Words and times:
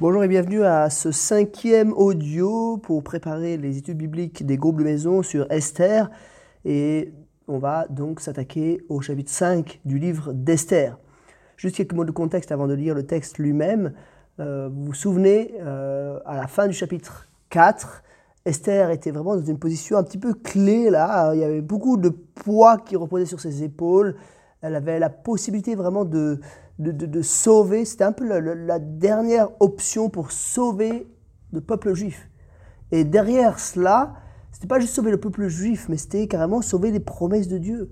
Bonjour 0.00 0.22
et 0.22 0.28
bienvenue 0.28 0.62
à 0.62 0.90
ce 0.90 1.10
cinquième 1.10 1.92
audio 1.92 2.76
pour 2.76 3.02
préparer 3.02 3.56
les 3.56 3.78
études 3.78 3.98
bibliques 3.98 4.46
des 4.46 4.56
groupes 4.56 4.78
de 4.78 4.84
maison 4.84 5.24
sur 5.24 5.50
Esther. 5.50 6.08
Et 6.64 7.12
on 7.48 7.58
va 7.58 7.88
donc 7.88 8.20
s'attaquer 8.20 8.80
au 8.88 9.00
chapitre 9.00 9.32
5 9.32 9.80
du 9.84 9.98
livre 9.98 10.32
d'Esther. 10.32 10.96
Juste 11.56 11.74
quelques 11.74 11.94
mots 11.94 12.04
de 12.04 12.12
contexte 12.12 12.52
avant 12.52 12.68
de 12.68 12.74
lire 12.74 12.94
le 12.94 13.06
texte 13.06 13.38
lui-même. 13.38 13.92
Euh, 14.38 14.68
vous 14.72 14.84
vous 14.84 14.94
souvenez, 14.94 15.54
euh, 15.62 16.20
à 16.26 16.36
la 16.36 16.46
fin 16.46 16.68
du 16.68 16.74
chapitre 16.74 17.28
4, 17.50 18.04
Esther 18.44 18.90
était 18.90 19.10
vraiment 19.10 19.34
dans 19.34 19.44
une 19.44 19.58
position 19.58 19.98
un 19.98 20.04
petit 20.04 20.18
peu 20.18 20.32
clé 20.32 20.90
là. 20.90 21.34
Il 21.34 21.40
y 21.40 21.44
avait 21.44 21.60
beaucoup 21.60 21.96
de 21.96 22.10
poids 22.10 22.78
qui 22.78 22.94
reposait 22.94 23.26
sur 23.26 23.40
ses 23.40 23.64
épaules. 23.64 24.14
Elle 24.60 24.76
avait 24.76 25.00
la 25.00 25.10
possibilité 25.10 25.74
vraiment 25.74 26.04
de, 26.04 26.38
de, 26.78 27.22
sauver, 27.22 27.84
c'était 27.84 28.04
un 28.04 28.12
peu 28.12 28.24
la, 28.26 28.78
dernière 28.78 29.48
option 29.60 30.08
pour 30.10 30.30
sauver 30.30 31.08
le 31.52 31.60
peuple 31.60 31.94
juif. 31.94 32.28
Et 32.92 33.04
derrière 33.04 33.58
cela, 33.58 34.14
c'était 34.52 34.68
pas 34.68 34.78
juste 34.78 34.94
sauver 34.94 35.10
le 35.10 35.18
peuple 35.18 35.48
juif, 35.48 35.86
mais 35.88 35.96
c'était 35.96 36.26
carrément 36.26 36.62
sauver 36.62 36.90
les 36.90 37.00
promesses 37.00 37.48
de 37.48 37.58
Dieu, 37.58 37.90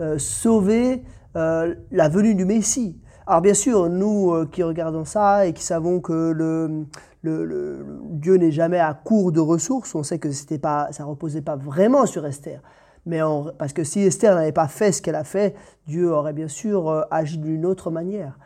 euh, 0.00 0.18
sauver 0.18 1.02
euh, 1.36 1.74
la 1.90 2.08
venue 2.08 2.34
du 2.34 2.44
Messie. 2.44 3.00
Alors 3.26 3.40
bien 3.40 3.54
sûr, 3.54 3.88
nous 3.88 4.32
euh, 4.32 4.46
qui 4.46 4.62
regardons 4.62 5.04
ça 5.04 5.46
et 5.46 5.52
qui 5.52 5.64
savons 5.64 6.00
que 6.00 6.30
le, 6.30 6.86
le, 7.22 7.84
Dieu 8.10 8.36
n'est 8.36 8.52
jamais 8.52 8.78
à 8.78 8.94
court 8.94 9.32
de 9.32 9.40
ressources, 9.40 9.94
on 9.94 10.02
sait 10.02 10.18
que 10.18 10.30
c'était 10.30 10.58
pas, 10.58 10.88
ça 10.92 11.04
reposait 11.04 11.42
pas 11.42 11.56
vraiment 11.56 12.06
sur 12.06 12.24
Esther. 12.24 12.60
Mais 13.06 13.20
parce 13.56 13.72
que 13.72 13.84
si 13.84 14.00
Esther 14.00 14.34
n'avait 14.34 14.52
pas 14.52 14.68
fait 14.68 14.92
ce 14.92 15.00
qu'elle 15.00 15.14
a 15.14 15.24
fait, 15.24 15.54
Dieu 15.86 16.12
aurait 16.12 16.32
bien 16.32 16.48
sûr 16.48 16.88
euh, 16.88 17.02
agi 17.10 17.38
d'une 17.38 17.64
autre 17.64 17.90
manière. 17.90 18.38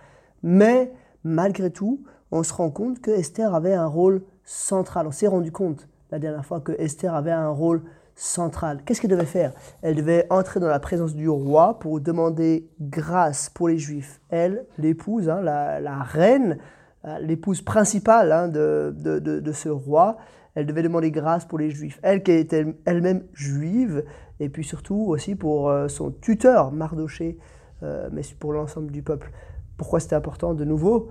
Mais 0.42 0.92
malgré 1.24 1.70
tout, 1.70 2.04
on 2.30 2.42
se 2.42 2.52
rend 2.52 2.70
compte 2.70 3.00
que 3.00 3.10
Esther 3.10 3.54
avait 3.54 3.74
un 3.74 3.86
rôle 3.86 4.22
central. 4.44 5.06
On 5.06 5.12
s'est 5.12 5.26
rendu 5.26 5.50
compte 5.50 5.88
la 6.10 6.18
dernière 6.18 6.44
fois 6.44 6.60
que 6.60 6.72
Esther 6.72 7.14
avait 7.14 7.32
un 7.32 7.48
rôle 7.48 7.82
central. 8.14 8.82
Qu'est-ce 8.84 9.00
qu'elle 9.00 9.10
devait 9.10 9.24
faire? 9.24 9.52
Elle 9.82 9.94
devait 9.94 10.26
entrer 10.30 10.60
dans 10.60 10.68
la 10.68 10.78
présence 10.78 11.14
du 11.14 11.28
roi 11.28 11.78
pour 11.78 12.00
demander 12.00 12.68
grâce 12.80 13.48
pour 13.48 13.68
les 13.68 13.78
Juifs. 13.78 14.20
Elle, 14.28 14.66
l'épouse, 14.76 15.28
hein, 15.28 15.40
la, 15.40 16.02
reine, 16.02 16.58
euh, 17.06 17.18
l'épouse 17.20 17.62
principale 17.62 18.32
hein, 18.32 18.48
de, 18.48 18.92
de, 18.94 19.52
ce 19.52 19.70
roi, 19.70 20.18
elle 20.54 20.66
devait 20.66 20.82
demander 20.82 21.10
grâce 21.10 21.46
pour 21.46 21.58
les 21.58 21.70
Juifs. 21.70 21.98
Elle 22.02 22.22
qui 22.22 22.32
était 22.32 22.66
elle-même 22.84 23.22
juive, 23.32 24.04
et 24.40 24.48
puis 24.48 24.64
surtout 24.64 25.04
aussi 25.08 25.36
pour 25.36 25.68
euh, 25.68 25.86
son 25.88 26.10
tuteur, 26.10 26.72
Mardoché, 26.72 27.38
euh, 27.82 28.08
mais 28.10 28.22
pour 28.38 28.52
l'ensemble 28.52 28.90
du 28.90 29.02
peuple. 29.02 29.30
Pourquoi 29.76 30.00
c'était 30.00 30.16
important 30.16 30.54
de 30.54 30.64
nouveau? 30.64 31.10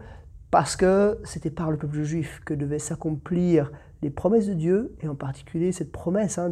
Parce 0.51 0.75
que 0.75 1.19
c'était 1.23 1.51
par 1.51 1.71
le 1.71 1.77
peuple 1.77 2.01
juif 2.01 2.41
que 2.43 2.55
devaient 2.55 2.79
s'accomplir 2.79 3.71
les 4.01 4.09
promesses 4.09 4.47
de 4.47 4.53
Dieu, 4.53 4.95
et 5.01 5.07
en 5.07 5.15
particulier 5.15 5.71
cette 5.71 5.91
promesse 5.91 6.37
hein, 6.39 6.51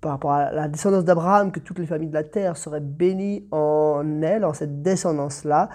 par 0.00 0.12
rapport 0.12 0.32
à 0.32 0.52
la 0.52 0.68
descendance 0.68 1.04
d'Abraham, 1.04 1.52
que 1.52 1.60
toutes 1.60 1.78
les 1.78 1.86
familles 1.86 2.08
de 2.08 2.14
la 2.14 2.24
terre 2.24 2.56
seraient 2.56 2.80
bénies 2.80 3.46
en 3.50 4.20
elle, 4.22 4.44
en 4.44 4.52
cette 4.52 4.82
descendance-là. 4.82 5.70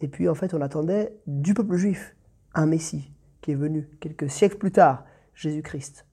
Et 0.00 0.08
puis 0.08 0.28
en 0.28 0.34
fait, 0.34 0.54
on 0.54 0.60
attendait 0.60 1.16
du 1.26 1.54
peuple 1.54 1.76
juif 1.76 2.14
un 2.54 2.66
Messie 2.66 3.12
qui 3.40 3.52
est 3.52 3.56
venu 3.56 3.88
quelques 4.00 4.30
siècles 4.30 4.58
plus 4.58 4.72
tard, 4.72 5.04
Jésus-Christ. 5.34 6.06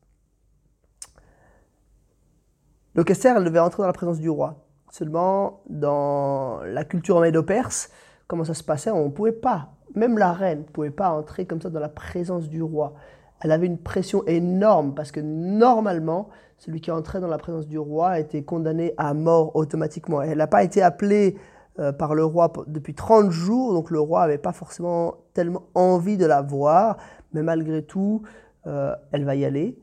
Donc 2.96 3.10
Esther, 3.10 3.38
elle 3.38 3.46
devait 3.46 3.60
entrer 3.60 3.84
dans 3.84 3.88
la 3.88 3.94
présence 3.94 4.20
du 4.20 4.30
roi. 4.30 4.66
Seulement, 4.92 5.62
dans 5.70 6.60
la 6.66 6.84
culture 6.84 7.22
médo-perse, 7.22 7.90
comment 8.28 8.44
ça 8.44 8.54
se 8.54 8.64
passait 8.64 8.92
On 8.92 9.06
ne 9.06 9.12
pouvait 9.12 9.32
pas, 9.32 9.70
même 9.96 10.18
la 10.18 10.34
reine 10.34 10.60
ne 10.60 10.64
pouvait 10.64 10.92
pas 10.92 11.10
entrer 11.10 11.46
comme 11.46 11.62
ça 11.62 11.70
dans 11.70 11.80
la 11.80 11.90
présence 11.90 12.50
du 12.50 12.62
roi. 12.62 12.94
Elle 13.40 13.52
avait 13.52 13.68
une 13.68 13.78
pression 13.78 14.26
énorme 14.28 14.94
parce 14.94 15.12
que 15.12 15.22
normalement, 15.22 16.30
celui 16.58 16.82
qui 16.82 16.92
entrait 16.92 17.22
dans 17.22 17.28
la 17.28 17.38
présence 17.38 17.68
du 17.68 17.80
roi 17.80 18.20
était 18.20 18.44
condamné 18.44 18.94
à 18.98 19.14
mort 19.14 19.56
automatiquement. 19.56 20.22
Elle 20.22 20.38
n'a 20.38 20.48
pas 20.48 20.64
été 20.64 20.82
appelée 20.82 21.38
euh, 21.80 21.94
par 21.94 22.14
le 22.14 22.26
roi 22.26 22.52
depuis 22.68 22.94
30 22.94 23.32
jours, 23.32 23.74
donc 23.74 23.90
le 23.90 24.00
roi 24.02 24.22
n'avait 24.22 24.38
pas 24.38 24.52
forcément 24.52 25.16
tellement 25.34 25.64
envie 25.74 26.18
de 26.18 26.26
la 26.26 26.42
voir, 26.42 26.98
mais 27.34 27.42
malgré 27.42 27.82
tout, 27.82 28.24
euh, 28.68 28.94
elle 29.14 29.24
va 29.24 29.36
y 29.36 29.46
aller, 29.46 29.80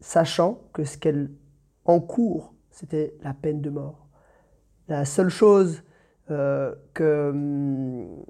sachant 0.00 0.60
que 0.74 0.84
ce 0.84 0.98
qu'elle 0.98 1.30
en 1.86 2.00
cours, 2.00 2.54
c'était 2.70 3.14
la 3.22 3.32
peine 3.32 3.60
de 3.60 3.70
mort. 3.70 4.08
La 4.88 5.04
seule 5.04 5.28
chose 5.28 5.82
euh, 6.30 6.74
que, 6.94 7.30
hum, 7.30 8.24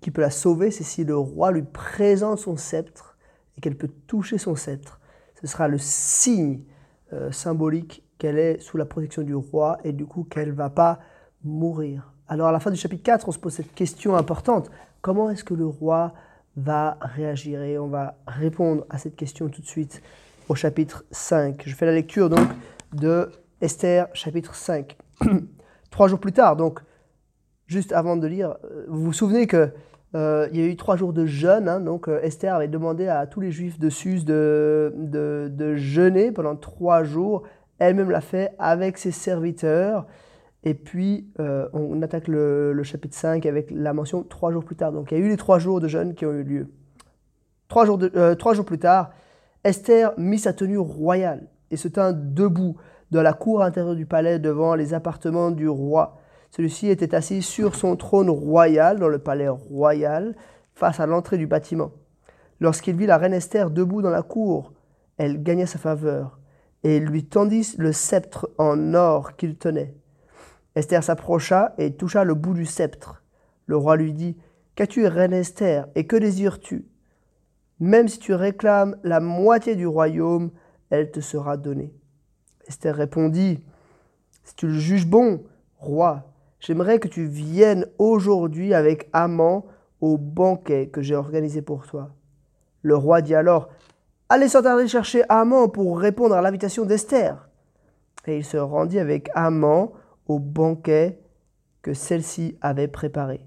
qui 0.00 0.10
peut 0.10 0.20
la 0.20 0.30
sauver, 0.30 0.70
c'est 0.70 0.84
si 0.84 1.04
le 1.04 1.16
roi 1.16 1.52
lui 1.52 1.62
présente 1.62 2.38
son 2.38 2.56
sceptre 2.56 3.16
et 3.56 3.60
qu'elle 3.60 3.76
peut 3.76 3.90
toucher 4.06 4.38
son 4.38 4.56
sceptre. 4.56 5.00
Ce 5.40 5.46
sera 5.46 5.68
le 5.68 5.78
signe 5.78 6.62
euh, 7.12 7.30
symbolique 7.30 8.04
qu'elle 8.18 8.38
est 8.38 8.60
sous 8.60 8.76
la 8.76 8.84
protection 8.84 9.22
du 9.22 9.34
roi 9.34 9.78
et 9.84 9.92
du 9.92 10.06
coup 10.06 10.24
qu'elle 10.24 10.48
ne 10.48 10.54
va 10.54 10.70
pas 10.70 10.98
mourir. 11.44 12.12
Alors 12.28 12.48
à 12.48 12.52
la 12.52 12.60
fin 12.60 12.70
du 12.70 12.76
chapitre 12.76 13.02
4, 13.04 13.28
on 13.28 13.32
se 13.32 13.38
pose 13.38 13.54
cette 13.54 13.74
question 13.74 14.16
importante. 14.16 14.70
Comment 15.00 15.30
est-ce 15.30 15.44
que 15.44 15.54
le 15.54 15.66
roi 15.66 16.12
va 16.56 16.98
réagir? 17.00 17.62
Et 17.62 17.78
on 17.78 17.86
va 17.86 18.18
répondre 18.26 18.84
à 18.90 18.98
cette 18.98 19.16
question 19.16 19.48
tout 19.48 19.62
de 19.62 19.66
suite 19.66 20.02
au 20.48 20.54
chapitre 20.54 21.04
5. 21.10 21.62
Je 21.64 21.74
fais 21.74 21.86
la 21.86 21.92
lecture 21.92 22.28
donc 22.28 22.48
de 22.92 23.30
Esther 23.60 24.08
chapitre 24.12 24.54
5. 24.54 24.96
trois 25.90 26.08
jours 26.08 26.20
plus 26.20 26.32
tard, 26.32 26.56
donc 26.56 26.80
juste 27.66 27.92
avant 27.92 28.16
de 28.16 28.26
lire, 28.26 28.56
euh, 28.64 28.84
vous 28.88 29.04
vous 29.04 29.12
souvenez 29.12 29.46
que 29.46 29.70
euh, 30.14 30.48
il 30.52 30.58
y 30.58 30.62
a 30.62 30.66
eu 30.66 30.76
trois 30.76 30.96
jours 30.96 31.12
de 31.12 31.26
jeûne, 31.26 31.68
hein, 31.68 31.80
donc 31.80 32.08
euh, 32.08 32.20
Esther 32.22 32.54
avait 32.54 32.68
demandé 32.68 33.08
à 33.08 33.26
tous 33.26 33.40
les 33.40 33.50
juifs 33.50 33.78
de 33.78 33.90
Suse 33.90 34.24
de, 34.24 34.94
de, 34.96 35.74
jeûner 35.76 36.32
pendant 36.32 36.56
trois 36.56 37.04
jours. 37.04 37.42
Elle-même 37.78 38.10
l'a 38.10 38.22
fait 38.22 38.54
avec 38.58 38.96
ses 38.96 39.10
serviteurs. 39.10 40.06
Et 40.64 40.74
puis, 40.74 41.30
on 41.38 42.02
attaque 42.02 42.26
le, 42.26 42.82
chapitre 42.82 43.16
5 43.16 43.46
avec 43.46 43.70
la 43.70 43.92
mention 43.92 44.24
trois 44.24 44.50
jours 44.50 44.64
plus 44.64 44.74
tard. 44.74 44.90
Donc, 44.90 45.12
il 45.12 45.18
y 45.18 45.20
a 45.20 45.24
eu 45.24 45.28
les 45.28 45.36
trois 45.36 45.60
jours 45.60 45.80
de 45.80 45.86
jeûne 45.86 46.14
qui 46.14 46.26
ont 46.26 46.32
eu 46.32 46.42
lieu. 46.42 46.72
Trois 47.68 47.86
jours, 47.86 48.00
trois 48.36 48.54
jours 48.54 48.64
plus 48.64 48.80
tard, 48.80 49.10
Esther 49.62 50.14
mit 50.18 50.38
sa 50.38 50.52
tenue 50.52 50.78
royale 50.78 51.46
et 51.70 51.76
se 51.76 51.88
tint 51.88 52.12
debout 52.12 52.76
dans 53.10 53.22
la 53.22 53.32
cour 53.32 53.62
intérieure 53.62 53.96
du 53.96 54.06
palais 54.06 54.38
devant 54.38 54.74
les 54.74 54.94
appartements 54.94 55.50
du 55.50 55.68
roi. 55.68 56.18
Celui-ci 56.50 56.88
était 56.88 57.14
assis 57.14 57.42
sur 57.42 57.74
son 57.74 57.96
trône 57.96 58.30
royal 58.30 58.98
dans 58.98 59.08
le 59.08 59.18
palais 59.18 59.48
royal 59.48 60.34
face 60.74 61.00
à 61.00 61.06
l'entrée 61.06 61.38
du 61.38 61.46
bâtiment. 61.46 61.92
Lorsqu'il 62.60 62.96
vit 62.96 63.06
la 63.06 63.18
reine 63.18 63.34
Esther 63.34 63.70
debout 63.70 64.02
dans 64.02 64.10
la 64.10 64.22
cour, 64.22 64.72
elle 65.16 65.42
gagna 65.42 65.66
sa 65.66 65.78
faveur 65.78 66.38
et 66.84 67.00
lui 67.00 67.24
tendit 67.24 67.74
le 67.78 67.92
sceptre 67.92 68.50
en 68.58 68.94
or 68.94 69.36
qu'il 69.36 69.56
tenait. 69.56 69.94
Esther 70.74 71.02
s'approcha 71.02 71.74
et 71.78 71.94
toucha 71.94 72.24
le 72.24 72.34
bout 72.34 72.54
du 72.54 72.64
sceptre. 72.64 73.22
Le 73.66 73.76
roi 73.76 73.96
lui 73.96 74.12
dit 74.12 74.36
Qu'as-tu, 74.74 75.06
reine 75.06 75.32
Esther, 75.32 75.88
et 75.96 76.06
que 76.06 76.14
désires-tu? 76.14 76.86
Même 77.80 78.06
si 78.06 78.20
tu 78.20 78.32
réclames 78.32 78.96
la 79.02 79.18
moitié 79.18 79.74
du 79.74 79.88
royaume, 79.88 80.50
elle 80.90 81.10
te 81.10 81.20
sera 81.20 81.56
donnée. 81.56 81.92
Esther 82.66 82.94
répondit, 82.94 83.64
Si 84.44 84.54
tu 84.54 84.66
le 84.66 84.78
juges 84.78 85.06
bon, 85.06 85.44
roi, 85.78 86.32
j'aimerais 86.60 86.98
que 86.98 87.08
tu 87.08 87.24
viennes 87.24 87.86
aujourd'hui 87.98 88.74
avec 88.74 89.08
Amant 89.12 89.66
au 90.00 90.16
banquet 90.16 90.88
que 90.88 91.02
j'ai 91.02 91.14
organisé 91.14 91.62
pour 91.62 91.86
toi. 91.86 92.10
Le 92.82 92.96
roi 92.96 93.22
dit 93.22 93.34
alors, 93.34 93.68
Allez 94.28 94.48
sans 94.48 94.86
chercher 94.86 95.22
Amant 95.30 95.68
pour 95.68 95.98
répondre 95.98 96.34
à 96.34 96.42
l'invitation 96.42 96.84
d'Esther. 96.84 97.48
Et 98.26 98.36
il 98.36 98.44
se 98.44 98.58
rendit 98.58 98.98
avec 98.98 99.30
Amant 99.34 99.92
au 100.26 100.38
banquet 100.38 101.18
que 101.80 101.94
celle-ci 101.94 102.58
avait 102.60 102.88
préparé. 102.88 103.46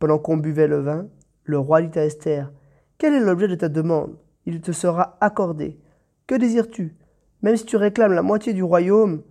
Pendant 0.00 0.18
qu'on 0.18 0.36
buvait 0.36 0.66
le 0.66 0.80
vin, 0.80 1.06
le 1.44 1.58
roi 1.58 1.82
dit 1.82 1.96
à 1.96 2.04
Esther, 2.04 2.50
Quel 2.98 3.14
est 3.14 3.20
l'objet 3.20 3.46
de 3.46 3.54
ta 3.54 3.68
demande? 3.68 4.16
Il 4.44 4.60
te 4.60 4.72
sera 4.72 5.16
accordé. 5.20 5.78
Que 6.26 6.34
désires-tu? 6.34 6.96
Même 7.42 7.56
si 7.56 7.66
tu 7.66 7.76
réclames 7.76 8.12
la 8.12 8.22
moitié 8.22 8.52
du 8.52 8.62
royaume, 8.62 9.22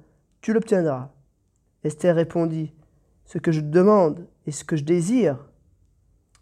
tu 0.42 0.54
l'obtiendras. 0.54 1.12
Esther 1.84 2.16
répondit, 2.16 2.74
Ce 3.26 3.38
que 3.38 3.52
je 3.52 3.62
demande 3.62 4.28
et 4.46 4.52
ce 4.52 4.64
que 4.64 4.76
je 4.76 4.84
désire, 4.84 5.38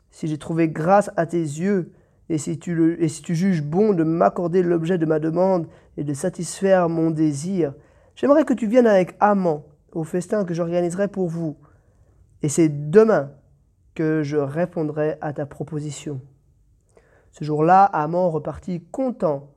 si 0.09 0.27
j'ai 0.27 0.37
trouvé 0.37 0.69
grâce 0.69 1.11
à 1.17 1.25
tes 1.25 1.41
yeux, 1.41 1.93
et 2.29 2.37
si 2.37 2.59
tu, 2.59 2.97
et 2.99 3.07
si 3.07 3.21
tu 3.21 3.35
juges 3.35 3.63
bon 3.63 3.93
de 3.93 4.03
m'accorder 4.03 4.61
l'objet 4.61 4.97
de 4.97 5.05
ma 5.05 5.19
demande 5.19 5.67
et 5.97 6.03
de 6.03 6.13
satisfaire 6.13 6.87
mon 6.89 7.09
désir, 7.09 7.73
j'aimerais 8.15 8.45
que 8.45 8.53
tu 8.53 8.67
viennes 8.67 8.87
avec 8.87 9.15
Amant 9.19 9.65
au 9.91 10.03
festin 10.03 10.45
que 10.45 10.53
j'organiserai 10.53 11.07
pour 11.07 11.27
vous. 11.27 11.57
Et 12.41 12.49
c'est 12.49 12.69
demain 12.69 13.31
que 13.95 14.21
je 14.23 14.37
répondrai 14.37 15.17
à 15.21 15.33
ta 15.33 15.45
proposition. 15.45 16.21
Ce 17.31 17.43
jour-là, 17.43 17.83
Amant 17.83 18.29
repartit 18.29 18.83
content 18.91 19.53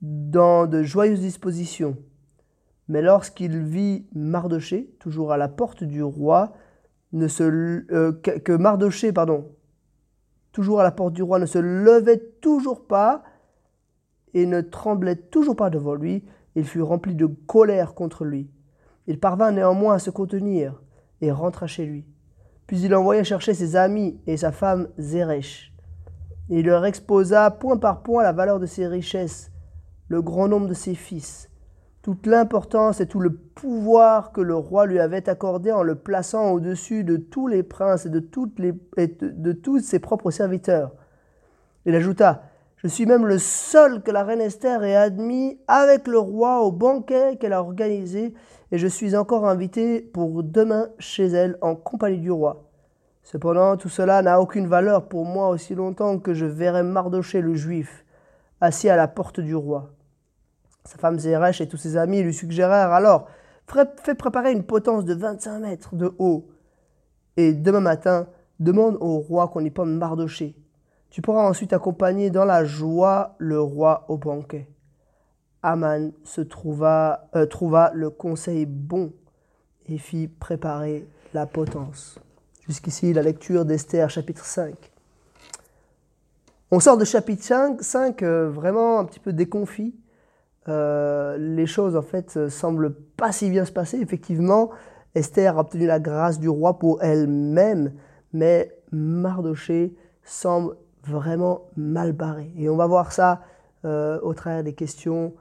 dans 0.00 0.66
de 0.66 0.82
joyeuses 0.82 1.20
dispositions. 1.20 1.96
Mais 2.88 3.02
lorsqu'il 3.02 3.58
vit 3.58 4.06
Mardoché, 4.14 4.94
toujours 4.98 5.32
à 5.32 5.36
la 5.36 5.48
porte 5.48 5.84
du 5.84 6.02
roi, 6.02 6.52
ne 7.12 7.28
se, 7.28 7.42
euh, 7.42 8.12
que 8.12 8.52
Mardoché, 8.52 9.12
pardon, 9.12 9.48
toujours 10.52 10.80
à 10.80 10.82
la 10.82 10.90
porte 10.90 11.12
du 11.12 11.22
roi, 11.22 11.38
ne 11.38 11.46
se 11.46 11.58
levait 11.58 12.18
toujours 12.40 12.86
pas 12.86 13.22
et 14.34 14.46
ne 14.46 14.60
tremblait 14.60 15.16
toujours 15.16 15.56
pas 15.56 15.70
devant 15.70 15.94
lui. 15.94 16.24
Il 16.56 16.64
fut 16.64 16.82
rempli 16.82 17.14
de 17.14 17.26
colère 17.26 17.94
contre 17.94 18.24
lui. 18.24 18.50
Il 19.06 19.18
parvint 19.18 19.52
néanmoins 19.52 19.94
à 19.94 19.98
se 19.98 20.10
contenir 20.10 20.82
et 21.20 21.30
rentra 21.30 21.66
chez 21.66 21.86
lui. 21.86 22.06
Puis 22.66 22.80
il 22.82 22.94
envoya 22.94 23.24
chercher 23.24 23.54
ses 23.54 23.76
amis 23.76 24.20
et 24.26 24.36
sa 24.36 24.52
femme 24.52 24.88
Zeresh. 24.98 25.72
Il 26.48 26.66
leur 26.66 26.84
exposa 26.84 27.50
point 27.50 27.76
par 27.76 28.02
point 28.02 28.22
la 28.22 28.32
valeur 28.32 28.58
de 28.58 28.66
ses 28.66 28.86
richesses, 28.86 29.49
le 30.10 30.20
grand 30.22 30.48
nombre 30.48 30.66
de 30.66 30.74
ses 30.74 30.96
fils, 30.96 31.48
toute 32.02 32.26
l'importance 32.26 33.00
et 33.00 33.06
tout 33.06 33.20
le 33.20 33.32
pouvoir 33.32 34.32
que 34.32 34.40
le 34.40 34.56
roi 34.56 34.84
lui 34.84 34.98
avait 34.98 35.28
accordé 35.28 35.70
en 35.70 35.84
le 35.84 35.94
plaçant 35.94 36.50
au-dessus 36.50 37.04
de 37.04 37.16
tous 37.16 37.46
les 37.46 37.62
princes 37.62 38.06
et 38.06 38.10
de, 38.10 39.52
tous 39.52 39.78
ses 39.78 39.98
propres 40.00 40.32
serviteurs. 40.32 40.90
Il 41.86 41.94
ajouta, 41.94 42.42
Je 42.76 42.88
suis 42.88 43.06
même 43.06 43.24
le 43.24 43.38
seul 43.38 44.02
que 44.02 44.10
la 44.10 44.24
reine 44.24 44.40
Esther 44.40 44.82
ait 44.82 44.96
admis 44.96 45.60
avec 45.68 46.08
le 46.08 46.18
roi 46.18 46.60
au 46.62 46.72
banquet 46.72 47.36
qu'elle 47.36 47.52
a 47.52 47.62
organisé, 47.62 48.34
et 48.72 48.78
je 48.78 48.88
suis 48.88 49.14
encore 49.14 49.48
invité 49.48 50.00
pour 50.00 50.42
demain 50.42 50.88
chez 50.98 51.26
elle 51.26 51.56
en 51.60 51.76
compagnie 51.76 52.18
du 52.18 52.32
roi. 52.32 52.68
Cependant, 53.22 53.76
tout 53.76 53.88
cela 53.88 54.22
n'a 54.22 54.40
aucune 54.40 54.66
valeur 54.66 55.06
pour 55.06 55.24
moi 55.24 55.50
aussi 55.50 55.76
longtemps 55.76 56.18
que 56.18 56.34
je 56.34 56.46
verrai 56.46 56.82
Mardoché 56.82 57.40
le 57.40 57.54
juif 57.54 58.04
assis 58.60 58.88
à 58.88 58.96
la 58.96 59.08
porte 59.08 59.40
du 59.40 59.54
roi. 59.54 59.90
Sa 60.84 60.98
femme 60.98 61.18
Zeresh 61.18 61.60
et 61.60 61.68
tous 61.68 61.76
ses 61.76 61.96
amis 61.96 62.22
lui 62.22 62.34
suggérèrent 62.34 62.92
alors 62.92 63.28
Fais 64.02 64.14
préparer 64.16 64.50
une 64.50 64.64
potence 64.64 65.04
de 65.04 65.14
25 65.14 65.60
mètres 65.60 65.94
de 65.94 66.12
haut. 66.18 66.48
Et 67.36 67.52
demain 67.52 67.80
matin, 67.80 68.26
demande 68.58 68.96
au 69.00 69.18
roi 69.18 69.46
qu'on 69.48 69.64
y 69.64 69.70
pende 69.70 69.96
Mardoché. 69.96 70.56
Tu 71.10 71.22
pourras 71.22 71.48
ensuite 71.48 71.72
accompagner 71.72 72.30
dans 72.30 72.44
la 72.44 72.64
joie 72.64 73.36
le 73.38 73.60
roi 73.60 74.06
au 74.08 74.16
banquet. 74.16 74.68
Aman 75.62 76.12
se 76.24 76.40
trouva, 76.40 77.28
euh, 77.36 77.46
trouva 77.46 77.92
le 77.94 78.10
conseil 78.10 78.66
bon 78.66 79.12
et 79.86 79.98
fit 79.98 80.28
préparer 80.28 81.06
la 81.32 81.46
potence. 81.46 82.18
Jusqu'ici, 82.66 83.12
la 83.12 83.22
lecture 83.22 83.64
d'Esther, 83.64 84.10
chapitre 84.10 84.44
5. 84.44 84.74
On 86.72 86.80
sort 86.80 86.96
de 86.96 87.04
chapitre 87.04 87.44
5, 87.44 87.82
5 87.82 88.22
euh, 88.22 88.48
vraiment 88.48 88.98
un 88.98 89.04
petit 89.04 89.20
peu 89.20 89.32
déconfit. 89.32 89.94
Euh, 90.68 91.38
les 91.38 91.66
choses 91.66 91.96
en 91.96 92.02
fait 92.02 92.36
euh, 92.36 92.50
semblent 92.50 92.94
pas 93.16 93.32
si 93.32 93.50
bien 93.50 93.64
se 93.64 93.72
passer. 93.72 93.98
Effectivement, 93.98 94.70
Esther 95.14 95.56
a 95.56 95.60
obtenu 95.60 95.86
la 95.86 96.00
grâce 96.00 96.38
du 96.38 96.48
roi 96.48 96.78
pour 96.78 97.02
elle-même, 97.02 97.92
mais 98.32 98.76
Mardoché 98.92 99.96
semble 100.22 100.76
vraiment 101.04 101.62
mal 101.76 102.12
barré. 102.12 102.52
Et 102.56 102.68
on 102.68 102.76
va 102.76 102.86
voir 102.86 103.12
ça 103.12 103.40
euh, 103.84 104.20
au 104.22 104.34
travers 104.34 104.62
des 104.62 104.74
questions 104.74 105.34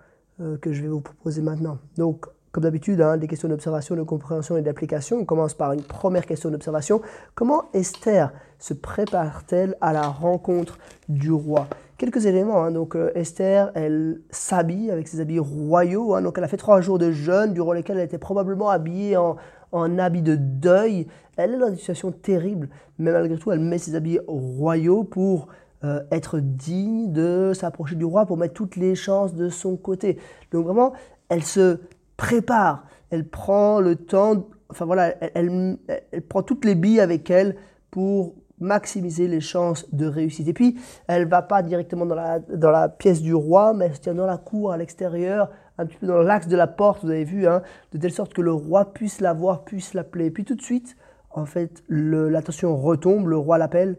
que 0.62 0.71
je 0.71 0.81
vais 0.81 0.88
vous 0.88 1.01
proposer 1.01 1.42
maintenant. 1.42 1.80
Donc, 1.98 2.27
comme 2.54 2.63
d'habitude, 2.63 3.01
hein, 3.01 3.18
des 3.18 3.27
questions 3.27 3.50
d'observation, 3.50 3.98
de 3.98 4.04
compréhension 4.04 4.56
et 4.56 4.62
d'application. 4.62 5.18
On 5.18 5.25
commence 5.25 5.54
par 5.54 5.74
une 5.74 5.83
première 5.83 6.25
question 6.25 6.50
d'observation. 6.50 7.01
Comment 7.36 7.66
Esther 7.74 8.31
se 8.57 8.74
prépare-t-elle 8.74 9.75
à 9.81 9.92
la 9.92 10.07
rencontre 10.07 10.80
du 11.10 11.31
roi? 11.31 11.68
Quelques 12.00 12.25
éléments. 12.25 12.63
Hein. 12.63 12.72
Donc 12.72 12.96
euh, 12.96 13.12
Esther, 13.13 13.72
elle 13.75 14.22
s'habille 14.31 14.90
avec 14.90 15.07
ses 15.07 15.19
habits 15.19 15.38
royaux. 15.38 16.16
Hein. 16.16 16.24
Donc 16.24 16.40
elle 16.40 16.44
a 16.44 16.48
fait 16.48 16.57
trois 16.57 16.81
jours 16.81 16.98
de 16.98 17.12
jeûne, 17.12 17.54
durant 17.54 17.74
lesquels 17.74 17.98
elle 17.98 18.06
était 18.06 18.18
probablement 18.18 18.69
habillée 18.69 19.18
en, 19.18 19.36
en 19.72 20.00
habit 20.00 20.24
de 20.24 20.36
deuil. 20.36 21.06
Elle 21.38 21.54
est 21.54 21.60
dans 21.60 21.69
une 21.69 21.75
situation 21.75 22.12
terrible, 22.12 22.69
mais 22.98 23.12
malgré 23.12 23.38
tout, 23.38 23.51
elle 23.51 23.60
met 23.60 23.78
ses 23.78 23.94
habits 23.94 24.19
royaux 24.28 25.04
pour 25.04 25.50
euh, 25.84 26.01
être 26.12 26.40
digne 26.40 27.12
de 27.12 27.54
s'approcher 27.54 27.96
du 27.96 28.06
roi, 28.06 28.25
pour 28.25 28.38
mettre 28.38 28.56
toutes 28.56 28.75
les 28.75 28.95
chances 28.95 29.36
de 29.36 29.50
son 29.50 29.78
côté. 29.78 30.18
Donc 30.52 30.66
vraiment, 30.66 30.94
elle 31.30 31.44
se 31.44 31.80
prépare, 32.18 32.86
elle 33.12 33.28
prend 33.28 33.80
le 33.80 33.95
temps, 33.95 34.48
enfin 34.69 34.86
voilà, 34.86 35.13
elle, 35.36 35.78
elle 36.12 36.22
prend 36.24 36.44
toutes 36.44 36.66
les 36.66 36.75
billes 36.75 37.00
avec 37.00 37.30
elle 37.30 37.56
pour 37.92 38.36
maximiser 38.60 39.28
les 39.28 39.42
chances 39.42 39.88
de 39.94 40.06
réussite. 40.06 40.48
Et 40.48 40.54
puis, 40.54 40.78
elle 41.08 41.28
va 41.28 41.42
pas 41.42 41.62
directement 41.62 42.06
dans 42.06 42.16
la, 42.16 42.40
dans 42.40 42.72
la 42.72 42.90
pièce 42.90 43.22
du 43.22 43.34
roi, 43.34 43.74
mais 43.74 43.86
elle 43.86 43.96
se 43.96 44.02
tient 44.02 44.14
dans 44.14 44.26
la 44.26 44.38
cour, 44.38 44.72
à 44.72 44.78
l'extérieur, 44.78 45.50
un 45.78 45.86
petit 45.86 45.98
peu 45.98 46.08
dans 46.08 46.22
l'axe 46.22 46.48
de 46.48 46.58
la 46.58 46.68
porte, 46.68 47.04
vous 47.04 47.10
avez 47.10 47.24
vu, 47.24 47.48
hein, 47.48 47.62
de 47.94 47.98
telle 47.98 48.12
sorte 48.12 48.34
que 48.34 48.42
le 48.42 48.52
roi 48.52 48.94
puisse 48.94 49.22
la 49.22 49.34
voir, 49.34 49.64
puisse 49.64 49.94
l'appeler. 49.94 50.26
Et 50.26 50.32
puis 50.32 50.44
tout 50.44 50.56
de 50.56 50.62
suite, 50.62 50.98
en 51.32 51.46
fait, 51.46 51.84
l'attention 51.88 52.76
retombe, 52.76 53.28
le 53.28 53.38
roi 53.38 53.58
l'appelle, 53.58 53.98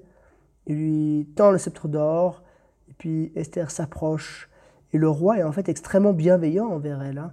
il 0.67 0.77
lui 0.77 1.29
tend 1.37 1.51
le 1.51 1.59
sceptre 1.59 1.89
d'or, 1.89 2.43
et 2.89 2.93
puis 2.93 3.33
Esther 3.35 3.71
s'approche. 3.71 4.51
Et 4.93 4.99
le 4.99 5.09
roi 5.09 5.39
est 5.39 5.43
en 5.43 5.53
fait 5.53 5.69
extrêmement 5.69 6.13
bienveillant 6.13 6.67
envers 6.67 7.03
elle. 7.03 7.19
Hein. 7.19 7.33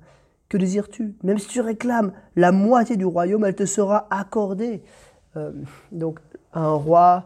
Que 0.49 0.57
désires-tu? 0.57 1.15
Même 1.23 1.39
si 1.39 1.47
tu 1.49 1.59
réclames 1.59 2.13
la 2.35 2.51
moitié 2.51 2.95
du 2.95 3.05
royaume, 3.05 3.43
elle 3.43 3.55
te 3.55 3.65
sera 3.65 4.07
accordée. 4.11 4.81
Euh, 5.35 5.51
donc 5.91 6.19
un 6.57 6.71
roi 6.71 7.25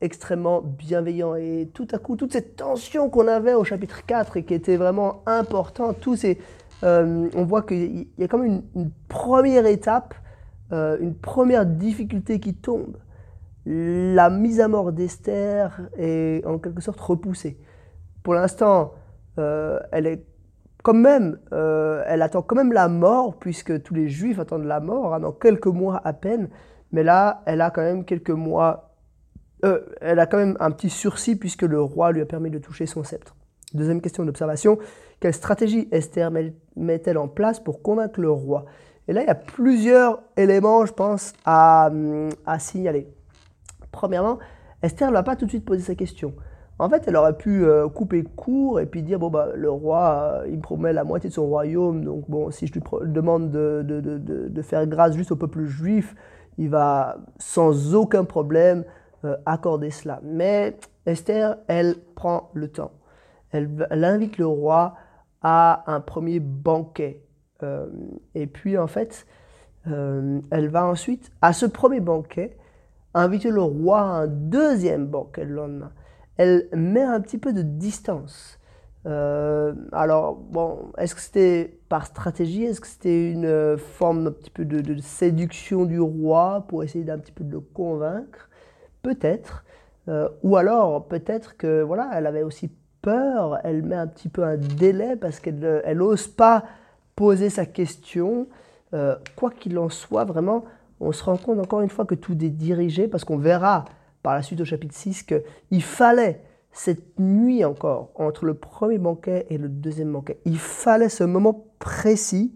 extrêmement 0.00 0.60
bienveillant. 0.62 1.34
Et 1.34 1.68
tout 1.74 1.88
à 1.92 1.98
coup, 1.98 2.16
toute 2.16 2.32
cette 2.32 2.56
tension 2.56 3.10
qu'on 3.10 3.26
avait 3.26 3.54
au 3.54 3.64
chapitre 3.64 4.04
4 4.06 4.36
et 4.36 4.44
qui 4.44 4.54
était 4.54 4.76
vraiment 4.76 5.22
importante, 5.26 6.00
tous 6.00 6.16
ces, 6.16 6.38
euh, 6.84 7.28
on 7.34 7.44
voit 7.44 7.62
qu'il 7.62 8.06
y 8.18 8.24
a 8.24 8.28
comme 8.28 8.44
une, 8.44 8.62
une 8.76 8.90
première 9.08 9.66
étape, 9.66 10.14
euh, 10.72 10.96
une 11.00 11.14
première 11.14 11.66
difficulté 11.66 12.40
qui 12.40 12.54
tombe. 12.54 12.96
La 13.66 14.30
mise 14.30 14.60
à 14.60 14.68
mort 14.68 14.92
d'Esther 14.92 15.80
est 15.98 16.44
en 16.46 16.58
quelque 16.58 16.80
sorte 16.80 17.00
repoussée. 17.00 17.58
Pour 18.22 18.34
l'instant, 18.34 18.92
euh, 19.38 19.78
elle 19.92 20.06
est 20.06 20.24
quand 20.82 20.94
même, 20.94 21.38
elle 21.50 22.22
attend 22.22 22.40
quand 22.40 22.54
même 22.54 22.72
la 22.72 22.88
mort, 22.88 23.38
puisque 23.38 23.82
tous 23.82 23.92
les 23.92 24.08
Juifs 24.08 24.38
attendent 24.38 24.64
la 24.64 24.80
mort, 24.80 25.12
hein, 25.12 25.20
dans 25.20 25.32
quelques 25.32 25.66
mois 25.66 26.00
à 26.02 26.12
peine. 26.14 26.48
Mais 26.92 27.02
là, 27.02 27.42
elle 27.46 27.60
a 27.60 27.70
quand 27.70 27.82
même 27.82 28.04
quelques 28.04 28.30
mois, 28.30 28.94
euh, 29.64 29.80
elle 30.00 30.20
a 30.20 30.26
quand 30.26 30.38
même 30.38 30.56
un 30.60 30.70
petit 30.70 30.90
sursis 30.90 31.36
puisque 31.36 31.62
le 31.62 31.80
roi 31.80 32.12
lui 32.12 32.20
a 32.20 32.26
permis 32.26 32.50
de 32.50 32.58
toucher 32.58 32.86
son 32.86 33.04
sceptre. 33.04 33.34
Deuxième 33.74 34.00
question 34.00 34.24
d'observation, 34.24 34.78
quelle 35.20 35.34
stratégie 35.34 35.88
Esther 35.90 36.30
met-elle 36.76 37.18
en 37.18 37.28
place 37.28 37.60
pour 37.60 37.82
convaincre 37.82 38.20
le 38.20 38.30
roi? 38.30 38.64
Et 39.08 39.12
là, 39.12 39.22
il 39.22 39.26
y 39.26 39.30
a 39.30 39.34
plusieurs 39.34 40.20
éléments, 40.36 40.84
je 40.86 40.92
pense, 40.92 41.32
à, 41.44 41.90
signaler. 42.58 43.08
Premièrement, 43.90 44.38
Esther 44.82 45.08
ne 45.08 45.14
va 45.14 45.22
pas 45.22 45.34
tout 45.34 45.46
de 45.46 45.50
suite 45.50 45.64
poser 45.64 45.82
sa 45.82 45.94
question. 45.94 46.34
En 46.78 46.88
fait, 46.88 47.04
elle 47.08 47.16
aurait 47.16 47.36
pu 47.36 47.64
euh, 47.64 47.88
couper 47.88 48.22
court 48.22 48.78
et 48.78 48.86
puis 48.86 49.02
dire 49.02 49.18
bon 49.18 49.30
bah 49.30 49.48
le 49.56 49.68
roi, 49.68 50.42
euh, 50.42 50.48
il 50.48 50.58
me 50.58 50.62
promet 50.62 50.92
la 50.92 51.02
moitié 51.02 51.28
de 51.28 51.34
son 51.34 51.46
royaume, 51.46 52.04
donc 52.04 52.30
bon 52.30 52.52
si 52.52 52.68
je 52.68 52.72
lui 52.72 52.80
demande 53.06 53.50
de, 53.50 54.62
faire 54.62 54.86
grâce 54.86 55.16
juste 55.16 55.32
au 55.32 55.36
peuple 55.36 55.64
juif, 55.64 56.14
il 56.58 56.68
va 56.68 57.16
sans 57.38 57.94
aucun 57.94 58.24
problème 58.24 58.84
euh, 59.24 59.36
accorder 59.46 59.90
cela. 59.90 60.20
Mais 60.22 60.76
Esther, 61.06 61.56
elle 61.68 61.96
prend 62.14 62.50
le 62.52 62.68
temps. 62.68 62.92
Elle, 63.50 63.86
invite 63.90 64.38
le 64.38 64.46
roi 64.46 64.96
à 65.40 65.84
un 65.86 66.00
premier 66.00 66.40
banquet. 66.40 67.24
Euh, 67.62 67.86
et 68.34 68.46
puis 68.46 68.76
en 68.76 68.88
fait, 68.88 69.26
euh, 69.86 70.40
elle 70.50 70.68
va 70.68 70.84
ensuite, 70.86 71.30
à 71.40 71.52
ce 71.52 71.64
premier 71.64 72.00
banquet, 72.00 72.56
inviter 73.14 73.50
le 73.50 73.62
roi 73.62 74.00
à 74.00 74.04
un 74.04 74.26
deuxième 74.26 75.06
banquet 75.06 75.44
le 75.44 75.54
lendemain. 75.54 75.92
Elle 76.36 76.68
met 76.72 77.02
un 77.02 77.20
petit 77.20 77.38
peu 77.38 77.52
de 77.52 77.62
distance. 77.62 78.57
Euh, 79.06 79.74
alors, 79.92 80.34
bon, 80.34 80.92
est-ce 80.98 81.14
que 81.14 81.20
c'était 81.20 81.78
par 81.88 82.06
stratégie? 82.06 82.64
Est-ce 82.64 82.80
que 82.80 82.86
c'était 82.86 83.30
une 83.30 83.46
euh, 83.46 83.76
forme 83.76 84.26
un 84.26 84.30
petit 84.32 84.50
peu 84.50 84.64
de, 84.64 85.00
séduction 85.00 85.84
du 85.84 86.00
roi 86.00 86.64
pour 86.68 86.82
essayer 86.82 87.04
d'un 87.04 87.18
petit 87.18 87.32
peu 87.32 87.44
de 87.44 87.52
le 87.52 87.60
convaincre? 87.60 88.48
Peut-être. 89.02 89.64
Euh, 90.08 90.28
ou 90.42 90.56
alors, 90.56 91.06
peut-être 91.06 91.56
que, 91.56 91.82
voilà, 91.82 92.10
elle 92.14 92.26
avait 92.26 92.42
aussi 92.42 92.70
peur, 93.02 93.58
elle 93.64 93.82
met 93.82 93.96
un 93.96 94.06
petit 94.06 94.28
peu 94.28 94.42
un 94.42 94.56
délai 94.56 95.16
parce 95.16 95.38
qu'elle 95.38 95.82
elle 95.84 95.98
n'ose 95.98 96.26
pas 96.26 96.64
poser 97.14 97.50
sa 97.50 97.66
question. 97.66 98.48
quoi 99.36 99.50
qu'il 99.50 99.78
en 99.78 99.88
soit, 99.88 100.24
vraiment, 100.24 100.64
on 101.00 101.12
se 101.12 101.22
rend 101.22 101.36
compte 101.36 101.60
encore 101.60 101.80
une 101.82 101.90
fois 101.90 102.06
que 102.06 102.14
tout 102.14 102.32
est 102.32 102.48
dirigé 102.48 103.06
parce 103.06 103.24
qu'on 103.24 103.36
verra 103.36 103.84
par 104.22 104.34
la 104.34 104.42
suite 104.42 104.60
au 104.60 104.64
chapitre 104.64 104.94
6 104.94 105.22
qu'il 105.22 105.82
fallait 105.82 106.42
cette 106.78 107.18
nuit 107.18 107.64
encore, 107.64 108.12
entre 108.14 108.44
le 108.44 108.54
premier 108.54 108.98
banquet 108.98 109.46
et 109.50 109.58
le 109.58 109.68
deuxième 109.68 110.12
banquet, 110.12 110.38
il 110.44 110.58
fallait 110.58 111.08
ce 111.08 111.24
moment 111.24 111.66
précis 111.80 112.54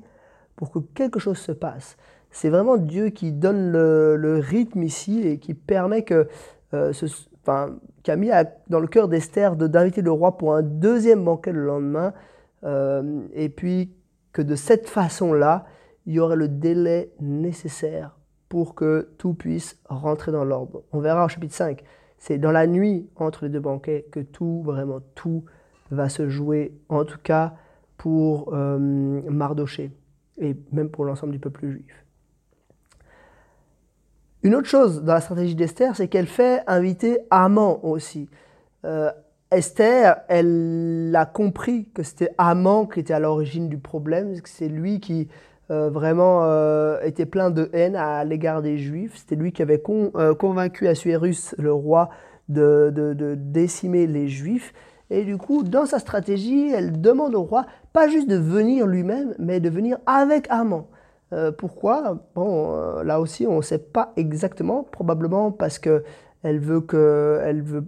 pour 0.54 0.70
que 0.70 0.78
quelque 0.78 1.18
chose 1.18 1.38
se 1.38 1.50
passe. 1.50 1.96
C'est 2.30 2.48
vraiment 2.48 2.76
Dieu 2.76 3.08
qui 3.08 3.32
donne 3.32 3.72
le, 3.72 4.38
rythme 4.40 4.84
ici 4.84 5.26
et 5.26 5.38
qui 5.38 5.54
permet 5.54 6.04
que, 6.04 6.28
euh, 6.72 6.92
ce, 6.92 7.06
enfin, 7.42 7.74
dans 8.68 8.78
le 8.78 8.86
cœur 8.86 9.08
d'Esther 9.08 9.56
d'inviter 9.56 10.02
le 10.02 10.12
roi 10.12 10.38
pour 10.38 10.54
un 10.54 10.62
deuxième 10.62 11.24
banquet 11.24 11.50
le 11.50 11.66
lendemain, 11.66 12.14
euh, 12.62 13.22
et 13.34 13.48
puis 13.48 13.92
que 14.32 14.40
de 14.40 14.54
cette 14.54 14.88
façon-là, 14.88 15.66
il 16.06 16.12
y 16.12 16.20
aurait 16.20 16.36
le 16.36 16.46
délai 16.46 17.10
nécessaire 17.20 18.16
pour 18.48 18.76
que 18.76 19.08
tout 19.18 19.34
puisse 19.34 19.80
rentrer 19.88 20.30
dans 20.30 20.44
l'ordre. 20.44 20.84
On 20.92 21.00
verra 21.00 21.24
au 21.24 21.28
chapitre 21.28 21.54
5 21.56 21.82
c'est 22.22 22.38
dans 22.38 22.52
la 22.52 22.68
nuit 22.68 23.08
entre 23.16 23.46
les 23.46 23.50
deux 23.50 23.58
banquets 23.58 24.06
que 24.12 24.20
tout, 24.20 24.62
vraiment 24.64 25.00
tout, 25.16 25.44
va 25.90 26.08
se 26.08 26.28
jouer, 26.28 26.72
en 26.88 27.04
tout 27.04 27.18
cas 27.20 27.54
pour 27.98 28.54
euh, 28.54 29.20
et 30.38 30.56
même 30.70 30.88
pour 30.88 31.04
l'ensemble 31.04 31.32
du 31.32 31.40
peuple 31.40 31.66
juif. 31.66 32.04
Une 34.44 34.54
autre 34.54 34.68
chose 34.68 35.02
dans 35.02 35.14
la 35.14 35.20
stratégie 35.20 35.56
d'Esther, 35.56 35.96
c'est 35.96 36.06
qu'elle 36.06 36.28
fait 36.28 36.62
inviter 36.68 37.18
Haman 37.30 37.80
aussi. 37.82 38.30
Euh, 38.84 39.10
Esther, 39.50 40.20
elle 40.28 41.12
a 41.18 41.26
compris 41.26 41.88
que 41.92 42.04
c'était 42.04 42.30
Haman 42.38 42.88
qui 42.88 43.00
était 43.00 43.14
à 43.14 43.18
l'origine 43.18 43.68
du 43.68 43.78
problème, 43.78 44.40
que 44.40 44.48
c'est 44.48 44.68
lui 44.68 45.00
qui 45.00 45.28
euh, 45.70 45.90
vraiment 45.90 46.40
euh, 46.44 47.00
était 47.02 47.26
plein 47.26 47.50
de 47.50 47.70
haine 47.72 47.96
à 47.96 48.24
l'égard 48.24 48.62
des 48.62 48.78
Juifs. 48.78 49.16
C'était 49.16 49.36
lui 49.36 49.52
qui 49.52 49.62
avait 49.62 49.80
convaincu 49.80 50.88
Assuérus, 50.88 51.54
le 51.58 51.72
roi, 51.72 52.10
de, 52.48 53.34
décimer 53.36 54.06
les 54.06 54.28
Juifs. 54.28 54.74
Et 55.10 55.24
du 55.24 55.36
coup, 55.36 55.62
dans 55.62 55.86
sa 55.86 55.98
stratégie, 55.98 56.70
elle 56.72 57.00
demande 57.00 57.34
au 57.34 57.42
roi 57.42 57.66
pas 57.92 58.08
juste 58.08 58.28
de 58.28 58.36
venir 58.36 58.86
lui-même, 58.86 59.34
mais 59.38 59.60
de 59.60 59.68
venir 59.68 59.98
avec. 60.06 60.48
Euh, 61.32 61.52
pourquoi? 61.52 62.18
Bon, 62.34 62.74
euh, 62.74 63.04
là 63.04 63.20
aussi, 63.20 63.46
on 63.46 63.58
ne 63.58 63.62
sait 63.62 63.78
pas 63.78 64.12
exactement. 64.16 64.82
Probablement 64.82 65.50
parce 65.52 65.78
que 65.78 66.02
elle 66.42 66.58
veut 66.58 66.84
veut, 66.90 67.84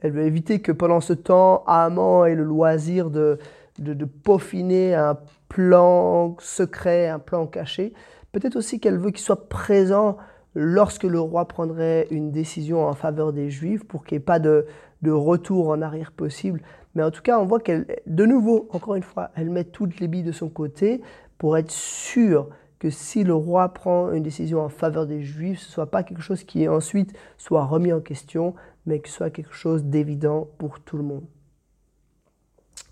elle 0.00 0.12
veut 0.12 0.22
éviter 0.22 0.60
que 0.60 0.72
pendant 0.72 1.00
ce 1.00 1.12
temps, 1.12 1.62
Amand 1.66 2.24
ait 2.24 2.34
le 2.34 2.44
loisir 2.44 3.10
de, 3.10 3.38
de, 3.78 3.94
de 3.94 4.04
peaufiner 4.04 4.94
un 4.94 5.16
plan 5.52 6.34
secret, 6.40 7.08
un 7.08 7.18
plan 7.18 7.46
caché. 7.46 7.92
Peut-être 8.32 8.56
aussi 8.56 8.80
qu'elle 8.80 8.98
veut 8.98 9.10
qu'il 9.10 9.20
soit 9.20 9.50
présent 9.50 10.16
lorsque 10.54 11.04
le 11.04 11.20
roi 11.20 11.46
prendrait 11.46 12.08
une 12.10 12.30
décision 12.30 12.86
en 12.86 12.94
faveur 12.94 13.34
des 13.34 13.50
Juifs 13.50 13.84
pour 13.84 14.04
qu'il 14.04 14.16
n'y 14.16 14.22
ait 14.22 14.24
pas 14.24 14.38
de, 14.38 14.64
de, 15.02 15.10
retour 15.10 15.68
en 15.68 15.82
arrière 15.82 16.10
possible. 16.12 16.62
Mais 16.94 17.02
en 17.02 17.10
tout 17.10 17.20
cas, 17.20 17.38
on 17.38 17.44
voit 17.44 17.60
qu'elle, 17.60 17.86
de 18.06 18.24
nouveau, 18.24 18.66
encore 18.70 18.94
une 18.94 19.02
fois, 19.02 19.30
elle 19.34 19.50
met 19.50 19.64
toutes 19.64 20.00
les 20.00 20.08
billes 20.08 20.22
de 20.22 20.32
son 20.32 20.48
côté 20.48 21.02
pour 21.36 21.58
être 21.58 21.70
sûre 21.70 22.48
que 22.78 22.88
si 22.88 23.22
le 23.22 23.34
roi 23.34 23.74
prend 23.74 24.10
une 24.10 24.22
décision 24.22 24.62
en 24.62 24.70
faveur 24.70 25.06
des 25.06 25.20
Juifs, 25.20 25.60
ce 25.60 25.68
ne 25.68 25.72
soit 25.72 25.90
pas 25.90 26.02
quelque 26.02 26.22
chose 26.22 26.44
qui 26.44 26.66
ensuite 26.66 27.12
soit 27.36 27.66
remis 27.66 27.92
en 27.92 28.00
question, 28.00 28.54
mais 28.86 29.00
que 29.00 29.08
ce 29.10 29.16
soit 29.16 29.30
quelque 29.30 29.54
chose 29.54 29.84
d'évident 29.84 30.48
pour 30.56 30.80
tout 30.80 30.96
le 30.96 31.02
monde. 31.02 31.24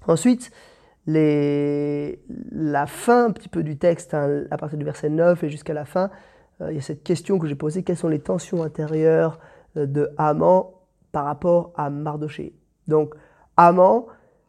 Ensuite, 0.06 0.50
la 1.12 2.86
fin 2.86 3.26
un 3.26 3.30
petit 3.30 3.48
peu 3.48 3.62
du 3.62 3.78
texte, 3.78 4.14
hein, 4.14 4.44
à 4.50 4.56
partir 4.56 4.78
du 4.78 4.84
verset 4.84 5.08
9 5.08 5.42
et 5.44 5.50
jusqu'à 5.50 5.74
la 5.74 5.84
fin, 5.84 6.10
euh, 6.60 6.70
il 6.70 6.76
y 6.76 6.78
a 6.78 6.82
cette 6.82 7.02
question 7.02 7.38
que 7.38 7.46
j'ai 7.46 7.54
posée, 7.54 7.82
quelles 7.82 7.96
sont 7.96 8.08
les 8.08 8.20
tensions 8.20 8.62
intérieures 8.62 9.38
euh, 9.76 9.86
de 9.86 10.10
Haman 10.18 10.64
par 11.12 11.24
rapport 11.24 11.72
à 11.76 11.90
Mardoché? 11.90 12.54
Donc, 12.86 13.14
Haman, 13.56 14.04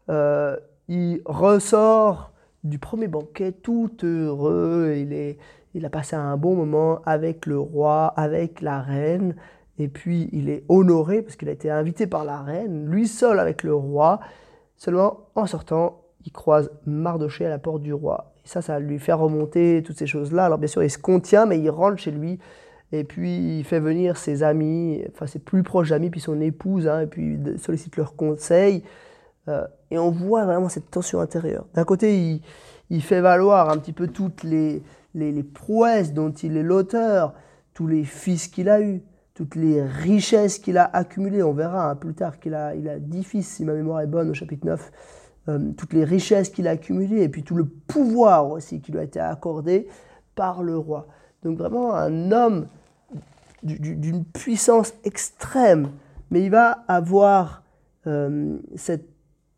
euh, 0.10 0.58
il 0.88 1.22
ressort 1.26 2.34
du 2.64 2.80
premier 2.80 3.08
banquet, 3.08 3.52
tout 3.52 3.92
heureux. 4.04 4.96
Il 5.74 5.86
a 5.86 5.90
passé 5.90 6.16
un 6.16 6.38
bon 6.38 6.56
moment 6.56 7.02
avec 7.06 7.46
le 7.46 7.60
roi, 7.60 8.08
avec 8.18 8.62
la 8.62 8.82
reine. 8.82 9.36
Et 9.80 9.88
puis 9.88 10.30
il 10.32 10.50
est 10.50 10.64
honoré 10.70 11.22
parce 11.22 11.36
qu'il 11.36 11.50
a 11.50 11.54
été 11.54 11.72
invité 11.72 12.06
par 12.06 12.24
la 12.24 12.42
reine, 12.42 12.88
lui 12.88 13.08
seul 13.08 13.40
avec 13.40 13.64
le 13.64 13.74
roi. 13.74 14.20
Seulement 14.76 15.30
en 15.36 15.48
sortant, 15.48 16.02
il 16.26 16.32
croise 16.32 16.72
Mardoché 16.86 17.46
à 17.46 17.50
la 17.50 17.60
porte 17.60 17.82
du 17.82 17.94
roi. 17.94 18.34
Et 18.46 18.48
ça, 18.48 18.62
ça 18.62 18.80
lui 18.80 19.00
fait 19.00 19.14
remonter 19.14 19.84
toutes 19.86 19.98
ces 19.98 20.08
choses-là. 20.08 20.46
Alors 20.46 20.58
bien 20.58 20.68
sûr, 20.68 20.84
il 20.84 20.90
se 20.90 20.98
contient, 20.98 21.46
mais 21.46 21.60
il 21.60 21.70
rentre 21.70 21.98
chez 21.98 22.12
lui. 22.12 22.40
Et 22.92 23.04
puis 23.04 23.60
il 23.60 23.64
fait 23.64 23.80
venir 23.80 24.18
ses 24.18 24.44
amis, 24.44 25.04
enfin 25.14 25.26
ses 25.26 25.40
plus 25.40 25.64
proches 25.64 25.92
amis, 25.92 26.10
puis 26.10 26.20
son 26.20 26.42
épouse, 26.42 26.88
hein, 26.88 27.02
et 27.02 27.08
puis 27.08 27.36
il 27.36 27.60
sollicite 27.60 27.96
leurs 27.96 28.16
conseils. 28.16 28.84
Euh, 29.48 29.66
et 29.90 29.98
on 29.98 30.12
voit 30.12 30.46
vraiment 30.46 30.70
cette 30.70 30.92
tension 30.92 31.20
intérieure. 31.20 31.66
D'un 31.74 31.84
côté, 31.84 32.42
il, 32.90 33.02
fait 33.02 33.22
valoir 33.22 33.70
un 33.70 33.78
petit 33.78 33.94
peu 33.94 34.08
toutes 34.08 34.44
les, 34.44 34.84
les, 35.16 35.44
prouesses 35.44 36.14
dont 36.14 36.32
il 36.32 36.58
est 36.58 36.64
l'auteur, 36.64 37.34
tous 37.74 37.88
les 37.88 38.04
fils 38.04 38.48
qu'il 38.48 38.70
a 38.70 38.82
eus, 38.82 39.02
toutes 39.34 39.56
les 39.56 39.82
richesses 39.82 40.60
qu'il 40.60 40.78
a 40.78 40.84
accumulées. 40.84 41.42
On 41.42 41.54
verra 41.54 41.90
hein, 41.90 41.96
plus 41.96 42.14
tard 42.14 42.40
qu'il 42.40 42.54
a, 42.54 42.76
il 42.76 42.88
a 42.88 43.00
10 43.00 43.24
fils, 43.24 43.48
si 43.48 43.66
ma 43.66 43.74
mémoire 43.74 44.02
est 44.02 44.08
bonne, 44.08 44.30
au 44.30 44.34
chapitre 44.34 44.68
9. 44.68 44.92
Euh, 45.50 45.72
toutes 45.76 45.94
les 45.94 46.04
richesses 46.04 46.50
qu'il 46.50 46.68
a 46.68 46.72
accumulées 46.72 47.24
et 47.24 47.30
puis 47.30 47.42
tout 47.42 47.56
le 47.56 47.66
pouvoir 47.66 48.52
aussi 48.52 48.80
qui 48.80 48.92
lui 48.92 49.00
a 49.00 49.04
été 49.04 49.20
accordé 49.20 49.88
par 50.36 50.62
le 50.62 50.78
roi. 50.78 51.08
Donc 51.44 51.58
vraiment 51.58 51.96
un 51.96 52.32
homme 52.32 52.68
d'une 53.64 54.24
puissance 54.24 54.94
extrême, 55.04 55.92
mais 56.30 56.44
il 56.44 56.52
va 56.52 56.84
avoir 56.88 57.64
euh, 58.06 58.60
cette 58.76 59.10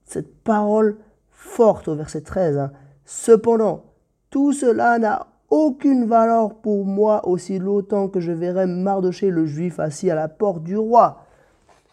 cette 0.05 0.43
parole 0.43 0.97
forte 1.31 1.89
au 1.89 1.95
verset 1.95 2.21
13. 2.21 2.57
Hein. 2.57 2.71
Cependant, 3.03 3.83
tout 4.29 4.53
cela 4.53 4.99
n'a 4.99 5.27
aucune 5.49 6.05
valeur 6.05 6.55
pour 6.55 6.85
moi 6.85 7.27
aussi 7.27 7.59
longtemps 7.59 8.07
que 8.07 8.21
je 8.21 8.31
verrai 8.31 8.67
Mardoché 8.67 9.29
le 9.29 9.45
juif 9.45 9.79
assis 9.79 10.09
à 10.09 10.15
la 10.15 10.29
porte 10.29 10.63
du 10.63 10.77
roi. 10.77 11.25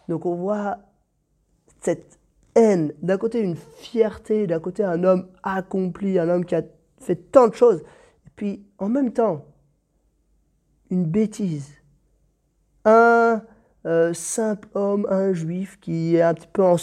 Donc 0.07 0.25
on 0.25 0.35
voit 0.35 0.77
cette 1.81 2.20
haine, 2.55 2.93
d'un 3.01 3.17
côté 3.17 3.41
une 3.41 3.55
fierté, 3.55 4.47
d'un 4.47 4.59
côté 4.59 4.83
un 4.83 5.03
homme 5.03 5.27
accompli, 5.43 6.19
un 6.19 6.29
homme 6.29 6.45
qui 6.45 6.55
a 6.55 6.63
fait 6.99 7.15
tant 7.15 7.47
de 7.47 7.53
choses, 7.53 7.81
et 8.25 8.29
puis 8.35 8.65
en 8.77 8.89
même 8.89 9.11
temps 9.11 9.45
une 10.89 11.05
bêtise. 11.05 11.71
Un 12.85 13.41
euh, 13.85 14.13
simple 14.13 14.67
homme, 14.75 15.07
un 15.09 15.33
juif 15.33 15.79
qui 15.79 16.15
est 16.15 16.21
un 16.21 16.33
petit 16.33 16.49
peu 16.51 16.63
en 16.63 16.75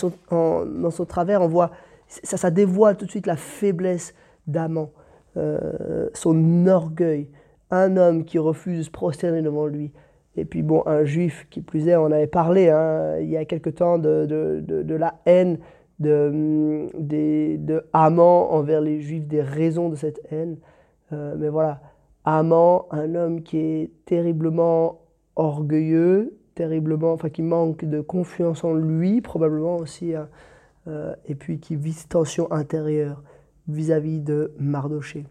dans 0.67 0.91
son 0.91 1.05
travers, 1.05 1.43
on 1.43 1.49
voit, 1.49 1.71
ça, 2.09 2.37
ça 2.37 2.51
dévoile 2.51 2.97
tout 2.97 3.05
de 3.05 3.11
suite 3.11 3.27
la 3.27 3.37
faiblesse 3.37 4.15
d'Aman, 4.47 4.89
euh, 5.37 6.09
son 6.15 6.67
orgueil, 6.67 7.31
un 7.71 7.97
homme 7.97 8.25
qui 8.25 8.39
refuse 8.39 8.79
de 8.79 8.83
se 8.85 8.91
prosterner 8.91 9.43
devant 9.43 9.67
lui. 9.67 9.93
Et 10.39 10.45
puis 10.45 10.63
bon, 10.63 10.83
un 10.87 11.05
juif 11.05 11.47
qui 11.51 11.61
plus 11.61 11.89
est, 11.89 11.97
on 11.97 12.13
avait 12.13 12.29
parlé 12.29 12.69
hein, 12.69 13.19
il 13.19 13.29
y 13.29 13.37
a 13.37 13.45
quelque 13.45 13.71
temps 13.71 13.99
de, 13.99 14.95
la 14.95 15.15
haine 15.27 15.59
de, 15.99 16.87
de, 16.97 17.85
Haman 17.93 18.47
envers 18.51 18.81
les 18.81 19.01
juifs, 19.01 19.27
des 19.27 19.43
raisons 19.43 19.89
de 19.89 19.97
cette 19.97 20.21
haine. 20.31 20.59
Euh, 21.13 21.35
mais 21.37 21.49
voilà, 21.49 21.81
Haman, 22.25 22.83
un 22.93 23.17
homme 23.17 23.43
qui 23.43 23.59
est 23.59 23.91
terriblement 24.05 25.01
orgueilleux, 25.35 26.39
terriblement, 26.55 27.13
enfin 27.13 27.31
qui 27.31 27.43
manque 27.43 27.85
de 27.85 28.01
confiance 28.01 28.63
en 28.63 28.75
lui, 28.75 29.21
probablement 29.21 29.77
aussi, 29.77 30.15
hein, 30.15 30.29
euh, 30.87 31.15
et 31.27 31.35
puis 31.35 31.59
qui 31.59 31.75
vit 31.75 31.93
cette 31.93 32.11
tension 32.11 32.53
intérieure 32.53 33.23
vis-à-vis 33.67 34.21
de 34.21 34.53
Mardoché. 34.59 35.27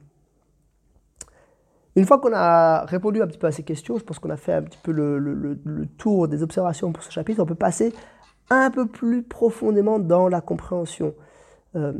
Une 1.97 2.05
fois 2.05 2.19
qu'on 2.19 2.31
a 2.31 2.85
répondu 2.85 3.23
un 3.23 3.27
petit 3.27 3.39
peu 3.39 3.47
à 3.47 3.51
ces 3.51 3.63
questions, 3.63 3.97
je 3.97 4.03
pense 4.03 4.19
qu'on 4.19 4.29
a 4.29 4.37
fait 4.37 4.53
un 4.53 4.61
petit 4.61 4.77
peu 4.83 4.91
le, 4.91 5.87
tour 5.97 6.27
des 6.27 6.43
observations 6.43 6.91
pour 6.91 7.01
ce 7.01 7.11
chapitre, 7.11 7.41
on 7.41 7.47
peut 7.47 7.55
passer 7.55 7.91
un 8.51 8.69
peu 8.69 8.85
plus 8.85 9.23
profondément 9.23 9.97
dans 9.97 10.27
la 10.27 10.39
compréhension. 10.39 11.15
Euh, 11.75 11.93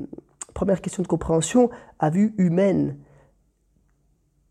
première 0.53 0.81
question 0.81 1.01
de 1.01 1.07
compréhension, 1.07 1.71
à 1.97 2.11
vue 2.11 2.35
humaine, 2.37 2.99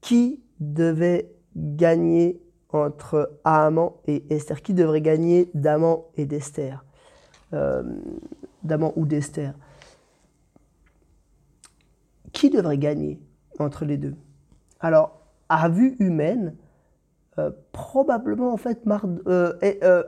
qui 0.00 0.42
devait 0.58 1.32
gagner 1.54 2.42
entre 2.70 3.38
Haman 3.44 3.90
et 4.08 4.24
Esther? 4.34 4.62
Qui 4.62 4.74
devrait 4.74 5.00
gagner 5.00 5.48
d'Aman 5.54 6.00
et 6.16 6.26
d'Esther? 6.26 6.84
Euh, 7.52 7.84
ou 8.96 9.06
d'Esther? 9.06 9.54
Qui 12.32 12.50
devrait 12.50 12.78
gagner 12.78 13.20
entre 13.60 13.84
les 13.84 13.96
deux? 13.96 14.16
Alors, 14.80 15.25
à 15.48 15.68
vue 15.68 15.96
humaine, 15.98 16.54
euh, 17.38 17.50
probablement 17.72 18.52
en 18.52 18.56
fait 18.56 18.86
Mar 18.86 19.06
euh, 19.26 19.52
euh 19.62 20.02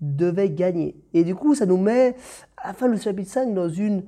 devait 0.00 0.50
gagner. 0.50 0.94
Et 1.14 1.24
du 1.24 1.34
coup, 1.34 1.54
ça 1.54 1.64
nous 1.64 1.78
met 1.78 2.16
à 2.58 2.68
la 2.68 2.74
fin 2.74 2.88
du 2.88 2.98
chapitre 2.98 3.30
5 3.30 3.54
dans 3.54 3.68
une 3.68 4.04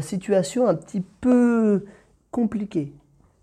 situation 0.00 0.66
un 0.66 0.74
petit 0.74 1.00
peu 1.00 1.84
compliquée. 2.30 2.92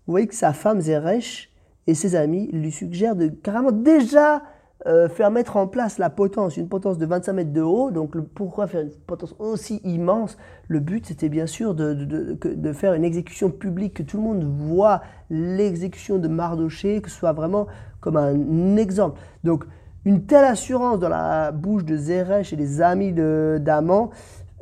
Vous 0.06 0.12
voyez 0.12 0.26
que 0.26 0.34
sa 0.34 0.52
femme 0.52 0.80
Zeresh 0.80 1.50
et 1.86 1.94
ses 1.94 2.14
amis 2.14 2.48
lui 2.52 2.72
suggèrent 2.72 3.16
de 3.16 3.28
carrément 3.28 3.72
déjà 3.72 4.42
euh, 4.84 5.08
faire 5.08 5.30
mettre 5.30 5.56
en 5.56 5.66
place 5.66 5.96
la 5.96 6.10
potence, 6.10 6.58
une 6.58 6.68
potence 6.68 6.98
de 6.98 7.06
25 7.06 7.32
mètres 7.32 7.52
de 7.52 7.62
haut. 7.62 7.90
Donc 7.90 8.14
pourquoi 8.34 8.66
faire 8.66 8.82
une 8.82 8.90
potence 8.90 9.34
aussi 9.38 9.80
immense? 9.84 10.36
Le 10.68 10.80
but 10.80 11.06
c'était 11.06 11.30
bien 11.30 11.46
sûr 11.46 11.74
de, 11.74 11.94
de, 11.94 12.72
faire 12.74 12.92
une 12.92 13.04
exécution 13.04 13.50
publique, 13.50 13.94
que 13.94 14.02
tout 14.02 14.18
le 14.18 14.22
monde 14.22 14.44
voit 14.44 15.00
l'exécution 15.30 16.18
de 16.18 16.28
Mardoché, 16.28 17.00
que 17.00 17.10
ce 17.10 17.16
soit 17.16 17.32
vraiment 17.32 17.66
comme 18.00 18.18
un 18.18 18.76
exemple. 18.76 19.18
Donc 19.44 19.64
une 20.04 20.26
telle 20.26 20.44
assurance 20.44 21.00
dans 21.00 21.08
la 21.08 21.52
bouche 21.52 21.84
de 21.84 21.96
Zeresh 21.96 22.52
et 22.52 22.56
des 22.56 22.82
amis 22.82 23.12
d'Aman 23.12 24.10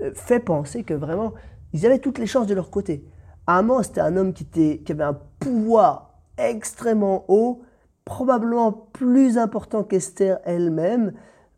euh, 0.00 0.12
fait 0.14 0.40
penser 0.40 0.85
que 0.85 0.94
vraiment 0.94 1.33
ils 1.73 1.85
avaient 1.87 1.99
toutes 1.99 2.18
les 2.18 2.26
chances 2.26 2.47
de 2.47 2.54
leur 2.54 2.71
côté. 2.71 3.04
Aman 3.49 3.83
c'était 3.83 4.00
un 4.00 4.16
homme 4.16 4.33
qui, 4.33 4.44
était, 4.44 4.80
qui 4.87 4.92
avait 4.92 5.02
un 5.02 5.18
pouvoir 5.40 6.14
extrêmement 6.38 7.25
haut, 7.26 7.62
probablement 8.05 8.73
plus 8.93 9.39
important 9.39 9.83
qu'Esther 9.83 10.39
elle-même. 10.45 11.13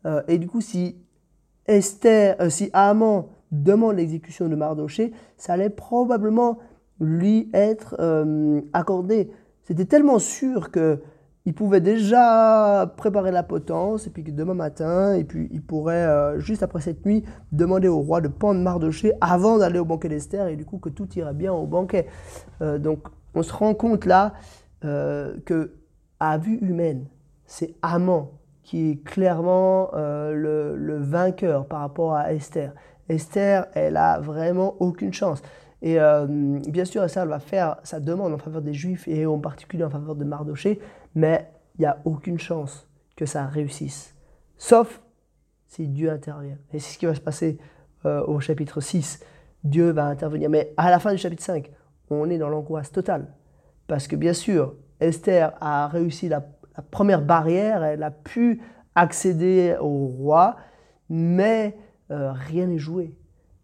Euh, 0.05 0.21
et 0.27 0.37
du 0.37 0.47
coup, 0.47 0.61
si 0.61 0.97
Esther, 1.65 2.35
euh, 2.39 2.49
si 2.49 2.69
Haman 2.73 3.25
demande 3.51 3.97
l'exécution 3.97 4.47
de 4.47 4.55
Mardoché, 4.55 5.11
ça 5.37 5.53
allait 5.53 5.69
probablement 5.69 6.59
lui 6.99 7.49
être 7.53 7.95
euh, 7.99 8.61
accordé. 8.73 9.31
C'était 9.63 9.85
tellement 9.85 10.19
sûr 10.19 10.71
que 10.71 11.01
il 11.45 11.53
pouvait 11.53 11.79
déjà 11.79 12.93
préparer 12.97 13.31
la 13.31 13.41
potence, 13.41 14.05
et 14.05 14.09
puis 14.09 14.21
que 14.21 14.31
demain 14.31 14.53
matin, 14.53 15.13
et 15.13 15.23
puis 15.23 15.47
il 15.53 15.61
pourrait, 15.61 16.37
juste 16.39 16.61
après 16.61 16.81
cette 16.81 17.05
nuit, 17.05 17.23
demander 17.53 17.87
au 17.87 17.99
roi 17.99 18.19
de 18.19 18.27
pendre 18.27 18.59
Mardoché 18.59 19.13
avant 19.21 19.57
d'aller 19.57 19.79
au 19.79 19.85
banquet 19.85 20.09
d'Esther, 20.09 20.47
et 20.47 20.57
du 20.57 20.65
coup 20.65 20.77
que 20.77 20.89
tout 20.89 21.07
ira 21.15 21.31
bien 21.31 21.53
au 21.53 21.65
banquet. 21.65 22.07
Donc 22.59 23.07
on 23.33 23.43
se 23.43 23.53
rend 23.53 23.73
compte 23.75 24.05
là 24.05 24.33
que, 24.81 25.71
à 26.19 26.37
vue 26.37 26.57
humaine, 26.57 27.07
c'est 27.45 27.75
Amant 27.81 28.31
qui 28.63 28.91
est 28.91 29.03
clairement 29.03 29.91
le, 29.93 30.75
le, 30.75 30.97
vainqueur 30.97 31.67
par 31.67 31.79
rapport 31.79 32.15
à 32.15 32.33
Esther. 32.33 32.73
Esther, 33.07 33.67
elle 33.73 33.95
a 33.95 34.19
vraiment 34.19 34.75
aucune 34.79 35.13
chance. 35.13 35.41
Et 35.81 35.99
euh, 35.99 36.25
bien 36.67 36.85
sûr, 36.85 37.03
Esther 37.03 37.23
elle 37.23 37.29
va 37.29 37.39
faire 37.39 37.77
sa 37.83 37.99
demande 37.99 38.33
en 38.33 38.37
faveur 38.37 38.61
des 38.61 38.73
Juifs 38.73 39.07
et 39.07 39.25
en 39.25 39.39
particulier 39.39 39.83
en 39.83 39.89
faveur 39.89 40.15
de 40.15 40.23
Mardoché, 40.23 40.79
mais 41.15 41.49
il 41.77 41.81
n'y 41.81 41.85
a 41.85 41.99
aucune 42.05 42.39
chance 42.39 42.87
que 43.15 43.25
ça 43.25 43.45
réussisse. 43.45 44.15
Sauf 44.57 45.01
si 45.67 45.87
Dieu 45.87 46.09
intervient. 46.09 46.57
Et 46.73 46.79
c'est 46.79 46.93
ce 46.93 46.97
qui 46.97 47.05
va 47.05 47.13
se 47.13 47.21
passer 47.21 47.59
euh, 48.05 48.25
au 48.25 48.39
chapitre 48.39 48.81
6. 48.81 49.19
Dieu 49.63 49.91
va 49.91 50.05
intervenir. 50.05 50.49
Mais 50.49 50.73
à 50.77 50.89
la 50.89 50.99
fin 50.99 51.11
du 51.11 51.17
chapitre 51.17 51.43
5, 51.43 51.71
on 52.09 52.29
est 52.29 52.37
dans 52.37 52.49
l'angoisse 52.49 52.91
totale. 52.91 53.27
Parce 53.85 54.07
que 54.07 54.15
bien 54.15 54.33
sûr, 54.33 54.75
Esther 54.99 55.53
a 55.61 55.87
réussi 55.87 56.29
la, 56.29 56.43
première 56.91 57.21
barrière, 57.21 57.83
elle 57.83 58.03
a 58.03 58.11
pu 58.11 58.61
accéder 58.95 59.75
au 59.79 60.07
roi, 60.07 60.57
mais 61.09 61.77
euh, 62.11 62.31
rien 62.31 62.67
n'est 62.67 62.77
joué. 62.77 63.15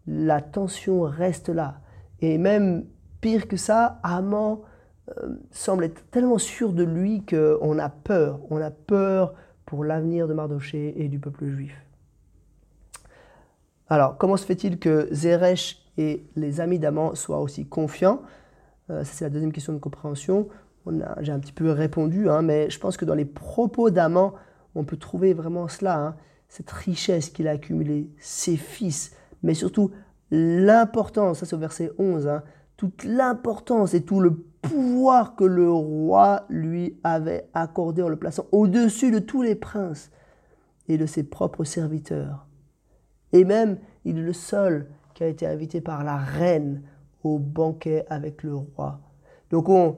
La 0.07 0.41
tension 0.41 1.01
reste 1.01 1.49
là. 1.49 1.79
Et 2.21 2.37
même 2.37 2.85
pire 3.21 3.47
que 3.47 3.57
ça, 3.57 3.99
Haman 4.03 4.59
euh, 5.09 5.37
semble 5.51 5.85
être 5.85 6.09
tellement 6.11 6.37
sûr 6.37 6.73
de 6.73 6.83
lui 6.83 7.23
qu'on 7.25 7.79
a 7.79 7.89
peur. 7.89 8.39
On 8.49 8.61
a 8.61 8.71
peur 8.71 9.33
pour 9.65 9.83
l'avenir 9.83 10.27
de 10.27 10.33
Mardoché 10.33 10.93
et 11.01 11.07
du 11.07 11.19
peuple 11.19 11.45
juif. 11.45 11.75
Alors, 13.89 14.17
comment 14.17 14.37
se 14.37 14.45
fait-il 14.45 14.79
que 14.79 15.07
Zeresh 15.11 15.85
et 15.97 16.25
les 16.35 16.61
amis 16.61 16.79
d'Aman 16.79 17.15
soient 17.15 17.41
aussi 17.41 17.65
confiants? 17.65 18.21
Euh, 18.89 19.03
c'est 19.03 19.25
la 19.25 19.29
deuxième 19.29 19.51
question 19.51 19.73
de 19.73 19.79
compréhension. 19.79 20.47
J'ai 21.21 21.31
un 21.31 21.39
petit 21.39 21.53
peu 21.53 21.71
répondu, 21.71 22.29
hein, 22.29 22.41
mais 22.41 22.69
je 22.69 22.79
pense 22.79 22.97
que 22.97 23.05
dans 23.05 23.15
les 23.15 23.25
propos 23.25 23.89
d'Aman, 23.89 24.33
on 24.75 24.83
peut 24.83 24.97
trouver 24.97 25.33
vraiment 25.33 25.67
cela, 25.67 25.97
hein, 25.97 26.15
cette 26.49 26.71
richesse 26.71 27.29
qu'il 27.29 27.47
a 27.47 27.51
accumulée, 27.51 28.09
ses 28.19 28.57
fils, 28.57 29.15
mais 29.43 29.53
surtout 29.53 29.91
l'importance, 30.31 31.39
ça 31.39 31.45
c'est 31.45 31.55
au 31.55 31.59
verset 31.59 31.91
11, 31.97 32.27
hein, 32.27 32.43
toute 32.75 33.03
l'importance 33.03 33.93
et 33.93 34.03
tout 34.03 34.19
le 34.19 34.43
pouvoir 34.61 35.35
que 35.35 35.43
le 35.43 35.71
roi 35.71 36.45
lui 36.49 36.97
avait 37.03 37.49
accordé 37.53 38.01
en 38.01 38.09
le 38.09 38.15
plaçant 38.15 38.45
au-dessus 38.51 39.11
de 39.11 39.19
tous 39.19 39.41
les 39.41 39.55
princes 39.55 40.09
et 40.87 40.97
de 40.97 41.05
ses 41.05 41.23
propres 41.23 41.65
serviteurs. 41.65 42.47
Et 43.33 43.45
même, 43.45 43.77
il 44.05 44.17
est 44.17 44.21
le 44.23 44.33
seul 44.33 44.87
qui 45.13 45.23
a 45.23 45.27
été 45.27 45.45
invité 45.45 45.81
par 45.81 46.03
la 46.03 46.17
reine 46.17 46.81
au 47.23 47.39
banquet 47.39 48.05
avec 48.09 48.43
le 48.43 48.55
roi. 48.55 48.99
Donc 49.49 49.69
on, 49.69 49.97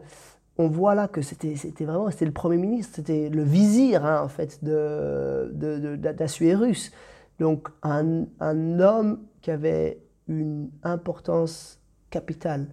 on 0.57 0.67
voit 0.67 0.95
là 0.95 1.07
que 1.07 1.21
c'était 1.21 1.55
vraiment 1.81 2.09
c'était 2.09 2.25
le 2.25 2.31
premier 2.31 2.57
ministre, 2.57 2.93
c'était 2.95 3.29
le 3.29 3.43
vizir 3.43 4.05
hein, 4.05 4.21
en 4.24 4.29
fait 4.29 4.63
de, 4.63 5.51
de, 5.53 5.95
d'Assuérus. 5.95 6.91
Donc 7.39 7.67
un, 7.83 8.25
un 8.39 8.79
homme 8.79 9.19
qui 9.41 9.51
avait 9.51 10.00
une 10.27 10.69
importance 10.83 11.79
capitale. 12.09 12.67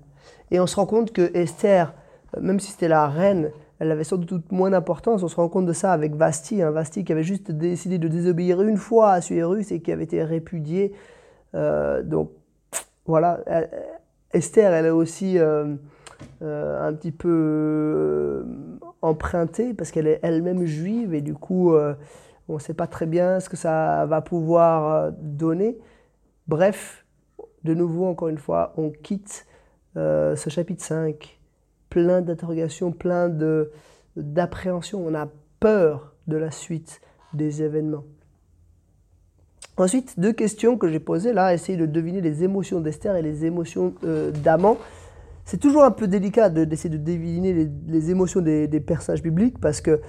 Et 0.50 0.60
on 0.60 0.66
se 0.66 0.76
rend 0.76 0.86
compte 0.86 1.12
que 1.12 1.36
Esther, 1.36 1.92
même 2.40 2.60
si 2.60 2.70
c'était 2.70 2.88
la 2.88 3.08
reine, 3.08 3.50
elle 3.78 3.90
avait 3.90 4.04
sans 4.04 4.16
doute 4.16 4.52
moins 4.52 4.70
d'importance. 4.70 5.24
On 5.24 5.28
se 5.28 5.34
rend 5.34 5.48
compte 5.48 5.66
de 5.66 5.72
ça 5.72 5.92
avec 5.92 6.14
Vasti, 6.14 6.62
hein, 6.62 6.70
Vasti 6.70 7.04
qui 7.04 7.10
avait 7.10 7.24
juste 7.24 7.50
décidé 7.50 7.98
de 7.98 8.06
désobéir 8.06 8.62
une 8.62 8.76
fois 8.76 9.10
à 9.10 9.20
Suérus 9.20 9.72
et 9.72 9.80
qui 9.80 9.90
avait 9.90 10.04
été 10.04 10.22
répudié. 10.22 10.92
Euh, 11.56 12.02
donc 12.04 12.30
voilà, 13.06 13.40
Esther, 14.32 14.72
elle 14.72 14.86
est 14.86 14.90
aussi 14.90 15.38
euh, 15.38 15.74
euh, 16.42 16.88
un 16.88 16.94
petit 16.94 17.12
peu 17.12 18.46
empruntée 19.02 19.74
parce 19.74 19.90
qu'elle 19.90 20.06
est 20.06 20.20
elle-même 20.22 20.64
juive 20.64 21.14
et 21.14 21.20
du 21.20 21.34
coup, 21.34 21.74
on 22.48 22.54
ne 22.54 22.58
sait 22.58 22.74
pas 22.74 22.86
très 22.86 23.06
bien 23.06 23.40
ce 23.40 23.48
que 23.48 23.56
ça 23.56 24.06
va 24.06 24.20
pouvoir 24.20 25.12
donner. 25.12 25.78
Bref, 26.48 27.02
de 27.64 27.74
nouveau, 27.74 28.06
encore 28.06 28.28
une 28.28 28.38
fois, 28.38 28.72
on 28.76 28.90
quitte 28.90 29.46
euh, 29.96 30.36
ce 30.36 30.50
chapitre 30.50 30.82
5, 30.82 31.38
plein 31.90 32.22
d'interrogations, 32.22 32.92
plein 32.92 33.30
d'appréhension. 34.16 35.04
On 35.06 35.14
a 35.14 35.28
peur 35.60 36.14
de 36.26 36.36
la 36.36 36.50
suite 36.50 37.00
des 37.34 37.62
événements. 37.62 38.04
Ensuite, 39.82 40.20
deux 40.20 40.32
questions 40.32 40.78
que 40.78 40.86
j'ai 40.86 41.00
posées 41.00 41.32
là, 41.32 41.52
essayer 41.52 41.76
de 41.76 41.86
deviner 41.86 42.20
les 42.20 42.44
émotions 42.44 42.80
d'Esther 42.80 43.16
et 43.16 43.22
les 43.22 43.44
émotions 43.44 43.94
euh, 44.04 44.30
d'Aman. 44.30 44.76
C'est 45.44 45.56
toujours 45.56 45.82
un 45.82 45.90
peu 45.90 46.06
délicat 46.06 46.50
d'essayer 46.50 46.88
de, 46.88 47.02
deviner 47.02 47.68
les, 47.88 48.10
émotions 48.12 48.40
des, 48.40 48.68
personnages 48.80 49.22
bibliques 49.22 49.58
parce 49.60 49.80
que 49.80 50.00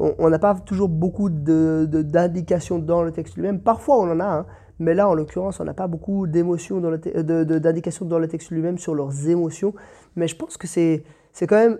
on 0.00 0.28
n'a 0.30 0.38
pas 0.40 0.54
toujours 0.54 0.88
beaucoup 0.88 1.28
d'indications 1.30 2.80
dans 2.80 3.02
le 3.02 3.12
texte 3.12 3.36
lui-même. 3.36 3.60
Parfois, 3.60 4.00
on 4.00 4.10
en 4.10 4.18
a, 4.18 4.24
hein, 4.24 4.46
mais 4.80 4.94
là, 4.94 5.08
en 5.08 5.14
l'occurrence, 5.14 5.60
on 5.60 5.64
n'a 5.64 5.74
pas 5.74 5.86
beaucoup 5.86 6.26
d'émotions, 6.26 6.80
d'indications 6.80 8.06
dans 8.06 8.18
le 8.18 8.26
texte 8.26 8.50
lui-même 8.50 8.78
sur 8.78 8.96
leurs 8.96 9.28
émotions. 9.28 9.74
Mais 10.16 10.26
je 10.26 10.34
pense 10.34 10.56
que 10.56 10.66
c'est 10.66 11.04
quand 11.42 11.56
même, 11.56 11.78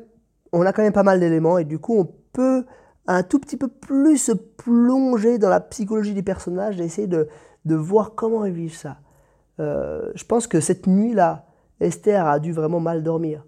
on 0.53 0.63
a 0.67 0.73
quand 0.73 0.83
même 0.83 0.93
pas 0.93 1.03
mal 1.03 1.19
d'éléments 1.19 1.59
et 1.59 1.65
du 1.65 1.81
coup, 1.81 1.99
on 1.99 2.09
peut 2.33 2.65
un 3.15 3.23
tout 3.23 3.39
petit 3.39 3.57
peu 3.57 3.69
plus 3.69 4.19
se 4.19 4.33
plonger 4.33 5.39
dans 5.39 5.49
la 5.49 5.61
psychologie 5.61 6.15
des 6.15 6.23
personnages 6.23 6.81
et 6.81 6.85
essayer 6.85 7.09
de, 7.09 7.29
de 7.65 7.75
voir 7.75 8.15
comment 8.15 8.45
ils 8.45 8.53
vivent 8.53 8.77
ça. 8.77 8.99
Euh, 9.59 10.11
je 10.15 10.25
pense 10.25 10.47
que 10.47 10.61
cette 10.61 10.87
nuit-là, 10.87 11.47
Esther 11.81 12.27
a 12.27 12.39
dû 12.39 12.53
vraiment 12.53 12.81
mal 12.81 13.03
dormir. 13.03 13.45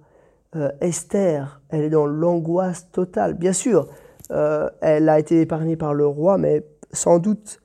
Euh, 0.57 0.71
Esther, 0.81 1.61
elle 1.71 1.83
est 1.83 1.91
dans 1.91 2.07
l'angoisse 2.07 2.91
totale. 2.91 3.35
Bien 3.35 3.53
sûr, 3.53 3.89
euh, 4.33 4.69
elle 4.81 5.09
a 5.09 5.19
été 5.19 5.41
épargnée 5.41 5.77
par 5.77 5.95
le 5.95 6.07
roi, 6.07 6.39
mais 6.39 6.67
sans 6.93 7.19
doute 7.19 7.61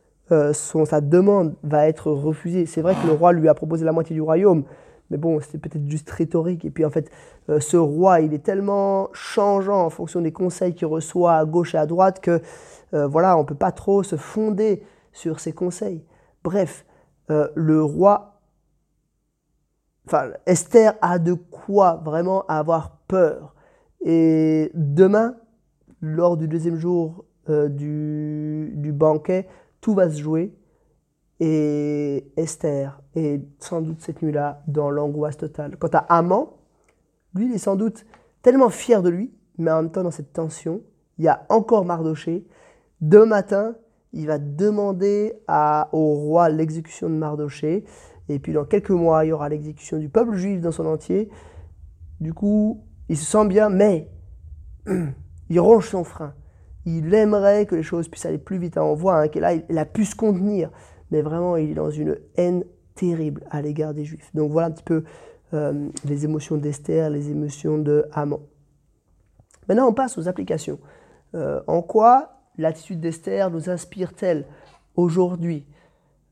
son, 0.51 0.83
sa 0.83 0.99
demande 0.99 1.55
va 1.63 1.87
être 1.87 2.11
refusée. 2.11 2.65
C'est 2.65 2.81
vrai 2.81 2.95
que 3.01 3.07
le 3.07 3.13
roi 3.13 3.31
lui 3.31 3.47
a 3.47 3.53
proposé 3.53 3.85
la 3.85 3.93
moitié 3.93 4.13
du 4.13 4.21
royaume, 4.21 4.65
mais 5.09 5.17
bon, 5.17 5.39
c'était 5.39 5.57
peut-être 5.57 5.87
juste 5.87 6.09
rhétorique. 6.09 6.65
Et 6.65 6.69
puis 6.69 6.85
en 6.85 6.89
fait, 6.89 7.09
euh, 7.49 7.59
ce 7.59 7.77
roi, 7.77 8.21
il 8.21 8.33
est 8.33 8.43
tellement 8.43 9.09
changeant 9.13 9.85
en 9.85 9.89
fonction 9.89 10.21
des 10.21 10.31
conseils 10.31 10.73
qu'il 10.73 10.87
reçoit 10.87 11.35
à 11.35 11.45
gauche 11.45 11.75
et 11.75 11.77
à 11.77 11.85
droite 11.85 12.19
que 12.19 12.41
euh, 12.93 13.07
voilà, 13.07 13.37
on 13.37 13.41
ne 13.41 13.45
peut 13.45 13.55
pas 13.55 13.71
trop 13.71 14.03
se 14.03 14.15
fonder 14.15 14.83
sur 15.13 15.39
ses 15.39 15.53
conseils. 15.53 16.03
Bref, 16.43 16.85
le 17.29 17.83
roi, 17.83 18.39
enfin, 20.05 20.29
Esther 20.45 20.93
a 21.01 21.19
de 21.19 21.33
quoi 21.33 22.01
vraiment 22.05 22.45
avoir 22.45 22.99
peur. 23.07 23.53
Et 24.05 24.71
demain, 24.73 25.35
lors 25.99 26.37
du 26.37 26.47
deuxième 26.47 26.77
jour 26.77 27.25
du, 27.49 28.71
du 28.75 28.93
banquet, 28.93 29.47
tout 29.81 29.93
va 29.93 30.09
se 30.09 30.21
jouer. 30.21 30.53
Et 31.39 32.31
Esther 32.35 32.99
est 33.15 33.41
sans 33.59 33.81
doute 33.81 34.01
cette 34.01 34.21
nuit-là 34.21 34.63
dans 34.67 34.89
l'angoisse 34.89 35.37
totale. 35.37 35.77
Quant 35.77 35.89
à 35.93 35.99
Amant, 35.99 36.57
lui, 37.35 37.45
il 37.45 37.53
est 37.53 37.59
sans 37.59 37.75
doute 37.75 38.05
tellement 38.41 38.69
fier 38.69 39.03
de 39.03 39.09
lui, 39.09 39.31
mais 39.57 39.71
en 39.71 39.83
même 39.83 39.91
temps 39.91 40.03
dans 40.03 40.11
cette 40.11 40.33
tension. 40.33 40.81
Il 41.19 41.25
y 41.25 41.27
a 41.27 41.45
encore 41.49 41.85
Mardoché. 41.85 42.47
Demain 43.01 43.25
matin, 43.25 43.75
il 44.13 44.27
va 44.27 44.39
demander 44.39 45.33
au 45.91 46.13
roi 46.15 46.49
l'exécution 46.49 47.09
de 47.09 47.15
Mardoché. 47.15 47.85
Et 48.29 48.39
puis 48.39 48.53
dans 48.53 48.65
quelques 48.65 48.89
mois, 48.89 49.25
il 49.25 49.29
y 49.29 49.31
aura 49.31 49.49
l'exécution 49.49 49.97
du 49.97 50.09
peuple 50.09 50.35
juif 50.35 50.61
dans 50.61 50.71
son 50.71 50.85
entier. 50.85 51.29
Du 52.19 52.33
coup, 52.33 52.83
il 53.09 53.17
se 53.17 53.25
sent 53.25 53.47
bien, 53.47 53.69
mais 53.69 54.09
il 55.49 55.59
ronge 55.59 55.87
son 55.89 56.03
frein 56.03 56.33
il 56.87 57.13
aimerait 57.13 57.65
que 57.65 57.75
les 57.75 57.83
choses 57.83 58.07
puissent 58.07 58.25
aller 58.25 58.37
plus 58.37 58.57
vite. 58.57 58.77
On 58.77 58.93
voit 58.93 59.19
hein, 59.19 59.27
qu'il 59.27 59.43
a, 59.43 59.51
a 59.75 59.85
pu 59.85 60.05
se 60.05 60.15
contenir, 60.15 60.71
mais 61.11 61.21
vraiment, 61.21 61.57
il 61.57 61.71
est 61.71 61.75
dans 61.75 61.89
une 61.89 62.17
haine 62.35 62.63
terrible 62.95 63.43
à 63.49 63.61
l'égard 63.61 63.93
des 63.93 64.03
Juifs. 64.03 64.29
Donc 64.33 64.51
voilà 64.51 64.67
un 64.67 64.71
petit 64.71 64.83
peu 64.83 65.03
euh, 65.53 65.87
les 66.03 66.25
émotions 66.25 66.57
d'Esther, 66.57 67.09
les 67.09 67.31
émotions 67.31 67.77
de 67.77 68.05
Haman. 68.11 68.39
Maintenant, 69.69 69.87
on 69.87 69.93
passe 69.93 70.17
aux 70.17 70.27
applications. 70.27 70.79
Euh, 71.35 71.61
en 71.67 71.81
quoi 71.81 72.41
l'attitude 72.57 72.99
d'Esther 72.99 73.49
nous 73.49 73.69
inspire-t-elle 73.69 74.45
aujourd'hui? 74.95 75.65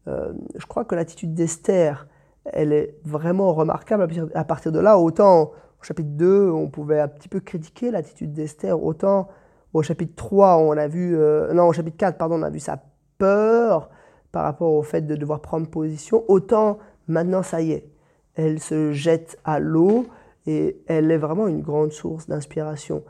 Euh, 0.08 0.34
Je 0.58 0.66
crois 0.66 0.84
que 0.84 0.96
l'attitude 0.96 1.34
d'Esther, 1.34 2.08
elle 2.46 2.74
est 2.74 2.98
vraiment 3.06 3.54
remarquable 3.54 4.08
à 4.34 4.44
partir 4.44 4.72
de 4.72 4.80
là. 4.80 4.98
Autant 4.98 5.54
au 5.80 5.84
chapitre 5.84 6.10
2, 6.12 6.50
on 6.50 6.70
pouvait 6.70 7.00
un 7.00 7.08
petit 7.08 7.30
peu 7.30 7.40
critiquer 7.40 7.92
l'attitude 7.92 8.34
d'Esther, 8.34 8.82
autant 8.84 9.30
au 9.74 9.82
chapitre 9.82 10.14
3, 10.16 10.58
on 10.58 10.72
a 10.72 10.88
vu, 10.88 11.18
non, 11.54 11.68
au 11.68 11.74
chapitre 11.74 11.98
4, 11.98 12.18
pardon, 12.18 12.40
on 12.40 12.44
a 12.44 12.50
vu 12.50 12.60
sa 12.60 12.82
peur 13.18 13.90
par 14.36 14.44
rapport 14.44 14.74
au 14.74 14.84
fait 14.84 15.08
de 15.08 15.16
devoir 15.16 15.40
prendre 15.40 15.66
position, 15.66 16.26
autant 16.28 16.78
maintenant 17.08 17.42
ça 17.42 17.62
y 17.62 17.72
est, 17.72 17.88
elle 18.36 18.60
se 18.60 18.92
jette 18.92 19.40
à 19.46 19.60
l'eau 19.60 20.08
et 20.46 20.82
elle 20.88 21.10
est 21.10 21.18
vraiment 21.18 21.48
une 21.48 21.62
grande 21.62 21.94
source 21.94 22.28
d'inspiration. 22.28 23.06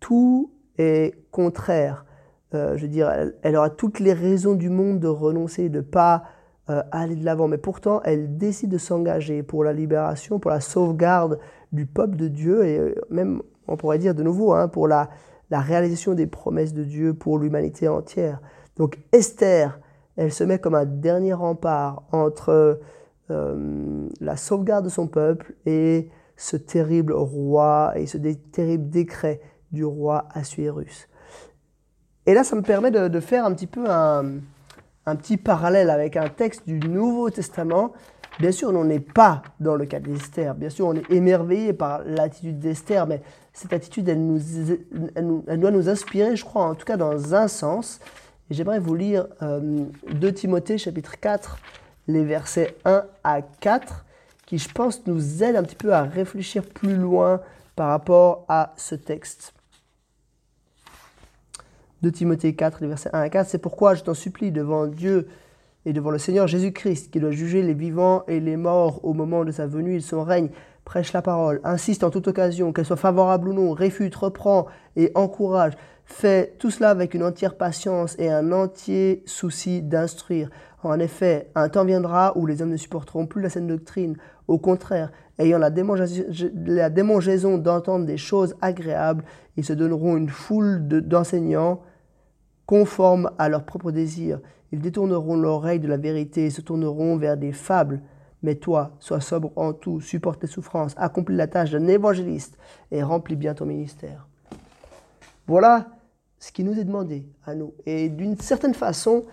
Tout 0.00 0.50
est 0.76 1.14
contraire. 1.30 2.06
Euh, 2.54 2.76
je 2.76 2.82
veux 2.82 2.88
dire, 2.88 3.08
elle, 3.42 3.54
aura 3.54 3.70
toutes 3.70 4.00
les 4.00 4.12
raisons 4.12 4.54
du 4.54 4.68
monde 4.68 4.98
de 4.98 5.06
renoncer, 5.06 5.68
de 5.68 5.76
ne 5.76 5.82
pas 5.82 6.24
euh, 6.70 6.82
aller 6.90 7.14
de 7.14 7.24
l'avant, 7.24 7.46
mais 7.46 7.56
pourtant 7.56 8.00
elle 8.02 8.36
décide 8.36 8.70
de 8.70 8.78
s'engager 8.78 9.44
pour 9.44 9.62
la 9.62 9.72
libération, 9.72 10.40
pour 10.40 10.50
la 10.50 10.58
sauvegarde 10.58 11.38
du 11.70 11.86
peuple 11.86 12.16
de 12.16 12.26
Dieu 12.26 12.64
et 12.64 12.80
euh, 12.80 12.94
même, 13.10 13.42
on 13.68 13.76
pourrait 13.76 13.98
dire 13.98 14.16
de 14.16 14.24
nouveau, 14.24 14.54
hein, 14.54 14.66
pour 14.66 14.88
la, 14.88 15.08
la 15.50 15.60
réalisation 15.60 16.14
des 16.14 16.26
promesses 16.26 16.74
de 16.74 16.82
Dieu 16.82 17.14
pour 17.14 17.38
l'humanité 17.38 17.86
entière. 17.86 18.40
Donc 18.76 18.98
Esther, 19.12 19.78
elle 20.16 20.32
se 20.32 20.44
met 20.44 20.58
comme 20.58 20.74
un 20.74 20.84
dernier 20.84 21.32
rempart 21.32 22.02
entre 22.12 22.80
euh, 23.30 24.08
la 24.20 24.36
sauvegarde 24.36 24.84
de 24.84 24.90
son 24.90 25.08
peuple 25.08 25.54
et 25.66 26.10
ce 26.36 26.56
terrible 26.56 27.12
roi 27.12 27.92
et 27.96 28.06
ce 28.06 28.18
terrible 28.18 28.90
décret 28.90 29.40
du 29.72 29.84
roi 29.84 30.28
Assuérus. 30.32 31.08
Et 32.26 32.34
là, 32.34 32.44
ça 32.44 32.56
me 32.56 32.62
permet 32.62 32.90
de, 32.90 33.20
faire 33.20 33.44
un 33.44 33.52
petit 33.52 33.66
peu 33.66 33.84
un, 33.88 34.40
petit 35.16 35.36
parallèle 35.36 35.90
avec 35.90 36.16
un 36.16 36.28
texte 36.28 36.66
du 36.66 36.78
Nouveau 36.78 37.28
Testament. 37.30 37.92
Bien 38.40 38.50
sûr, 38.50 38.70
on 38.70 38.84
n'est 38.84 39.00
pas 39.00 39.42
dans 39.60 39.76
le 39.76 39.84
cas 39.84 40.00
d'Esther. 40.00 40.54
Bien 40.54 40.70
sûr, 40.70 40.86
on 40.86 40.94
est 40.94 41.10
émerveillé 41.10 41.72
par 41.72 42.02
l'attitude 42.04 42.58
d'Esther, 42.58 43.06
mais 43.06 43.22
cette 43.52 43.72
attitude, 43.72 44.08
elle, 44.08 45.60
doit 45.60 45.70
nous 45.70 45.88
inspirer, 45.88 46.34
je 46.34 46.44
crois, 46.44 46.64
en 46.64 46.74
tout 46.74 46.86
cas 46.86 46.96
dans 46.96 47.34
un 47.34 47.46
sens. 47.46 48.00
J'aimerais 48.54 48.78
vous 48.78 48.94
lire 48.94 49.26
euh, 49.42 49.84
2 50.12 50.32
Timothée 50.32 50.78
chapitre 50.78 51.18
4, 51.18 51.58
les 52.06 52.24
versets 52.24 52.76
1 52.84 53.02
à 53.24 53.42
4, 53.42 54.04
qui 54.46 54.58
je 54.58 54.68
pense 54.68 55.04
nous 55.08 55.42
aident 55.42 55.56
un 55.56 55.64
petit 55.64 55.74
peu 55.74 55.92
à 55.92 56.02
réfléchir 56.02 56.62
plus 56.62 56.94
loin 56.94 57.40
par 57.74 57.88
rapport 57.88 58.44
à 58.48 58.72
ce 58.76 58.94
texte. 58.94 59.54
De 62.02 62.10
Timothée 62.10 62.54
4, 62.54 62.78
les 62.82 62.86
versets 62.86 63.10
1 63.12 63.22
à 63.22 63.28
4, 63.28 63.48
c'est 63.48 63.58
pourquoi 63.58 63.96
je 63.96 64.04
t'en 64.04 64.14
supplie 64.14 64.52
devant 64.52 64.86
Dieu 64.86 65.26
et 65.84 65.92
devant 65.92 66.12
le 66.12 66.18
Seigneur 66.18 66.46
Jésus-Christ, 66.46 67.10
qui 67.10 67.18
doit 67.18 67.32
juger 67.32 67.60
les 67.60 67.74
vivants 67.74 68.22
et 68.28 68.38
les 68.38 68.56
morts 68.56 69.04
au 69.04 69.14
moment 69.14 69.44
de 69.44 69.50
sa 69.50 69.66
venue 69.66 69.94
et 69.94 69.98
de 69.98 70.04
son 70.04 70.22
règne, 70.22 70.50
prêche 70.84 71.12
la 71.12 71.22
parole, 71.22 71.60
insiste 71.64 72.04
en 72.04 72.10
toute 72.10 72.28
occasion, 72.28 72.72
qu'elle 72.72 72.86
soit 72.86 72.96
favorable 72.96 73.48
ou 73.48 73.52
non, 73.52 73.72
réfute, 73.72 74.14
reprend 74.14 74.66
et 74.94 75.10
encourage. 75.16 75.72
Fais 76.06 76.54
tout 76.58 76.70
cela 76.70 76.90
avec 76.90 77.14
une 77.14 77.24
entière 77.24 77.56
patience 77.56 78.14
et 78.18 78.30
un 78.30 78.52
entier 78.52 79.22
souci 79.26 79.82
d'instruire. 79.82 80.50
En 80.82 80.98
effet, 80.98 81.50
un 81.54 81.70
temps 81.70 81.84
viendra 81.84 82.36
où 82.36 82.44
les 82.44 82.60
hommes 82.60 82.70
ne 82.70 82.76
supporteront 82.76 83.26
plus 83.26 83.40
la 83.40 83.48
saine 83.48 83.66
doctrine. 83.66 84.16
Au 84.46 84.58
contraire, 84.58 85.12
ayant 85.38 85.58
la, 85.58 85.70
démangeaison 85.70 87.56
d'entendre 87.56 88.04
des 88.04 88.18
choses 88.18 88.54
agréables, 88.60 89.24
ils 89.56 89.64
se 89.64 89.72
donneront 89.72 90.18
une 90.18 90.28
foule 90.28 90.86
d'enseignants 90.86 91.80
conformes 92.66 93.30
à 93.38 93.48
leurs 93.48 93.64
propres 93.64 93.90
désirs. 93.90 94.40
Ils 94.72 94.80
détourneront 94.80 95.36
l'oreille 95.36 95.80
de 95.80 95.88
la 95.88 95.96
vérité 95.96 96.44
et 96.46 96.50
se 96.50 96.60
tourneront 96.60 97.16
vers 97.16 97.38
des 97.38 97.52
fables. 97.52 98.02
Mais 98.42 98.56
toi, 98.56 98.90
sois 98.98 99.22
sobre 99.22 99.52
en 99.56 99.72
tout, 99.72 100.02
supporte 100.02 100.40
tes 100.40 100.46
souffrances, 100.46 100.94
accomplis 100.98 101.36
la 101.36 101.46
tâche 101.46 101.70
d'un 101.70 101.86
évangéliste 101.86 102.58
et 102.90 103.02
remplis 103.02 103.36
bien 103.36 103.54
ton 103.54 103.64
ministère. 103.64 104.28
Voilà 105.46 105.88
ce 106.38 106.52
qui 106.52 106.64
nous 106.64 106.78
est 106.78 106.84
demandé 106.84 107.26
à 107.46 107.54
nous. 107.54 107.74
Et 107.86 108.08
d'une 108.08 108.38
certaine 108.38 108.74
façon, 108.74 109.24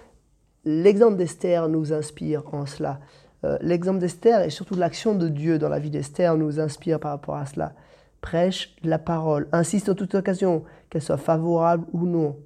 l'exemple 0.65 1.17
d'Esther 1.17 1.67
nous 1.69 1.93
inspire 1.93 2.43
en 2.53 2.65
cela. 2.65 2.99
Euh, 3.43 3.57
l'exemple 3.61 3.99
d'Esther 3.99 4.41
et 4.41 4.49
surtout 4.49 4.75
l'action 4.75 5.15
de 5.15 5.27
Dieu 5.27 5.57
dans 5.57 5.69
la 5.69 5.79
vie 5.79 5.89
d'Esther 5.89 6.37
nous 6.37 6.59
inspire 6.59 6.99
par 6.99 7.11
rapport 7.11 7.35
à 7.35 7.45
cela. 7.45 7.73
Prêche 8.21 8.75
la 8.83 8.99
parole, 8.99 9.47
insiste 9.51 9.89
en 9.89 9.95
toute 9.95 10.13
occasion, 10.13 10.63
qu'elle 10.89 11.01
soit 11.01 11.17
favorable 11.17 11.87
ou 11.91 12.05
non. 12.05 12.37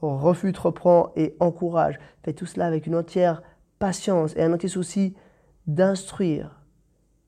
Refute, 0.00 0.56
reprend 0.56 1.12
et 1.16 1.36
encourage. 1.38 1.98
Fais 2.22 2.32
tout 2.32 2.46
cela 2.46 2.66
avec 2.66 2.86
une 2.86 2.94
entière 2.94 3.42
patience 3.78 4.34
et 4.36 4.42
un 4.42 4.52
entier 4.52 4.68
souci 4.68 5.14
d'instruire. 5.66 6.62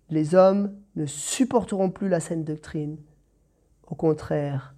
Les 0.09 0.35
hommes 0.35 0.75
ne 0.97 1.05
supporteront 1.05 1.91
plus 1.91 2.09
la 2.09 2.21
saine 2.21 2.45
doctrine. 2.45 2.97
Au 3.87 3.95
contraire, 3.95 4.75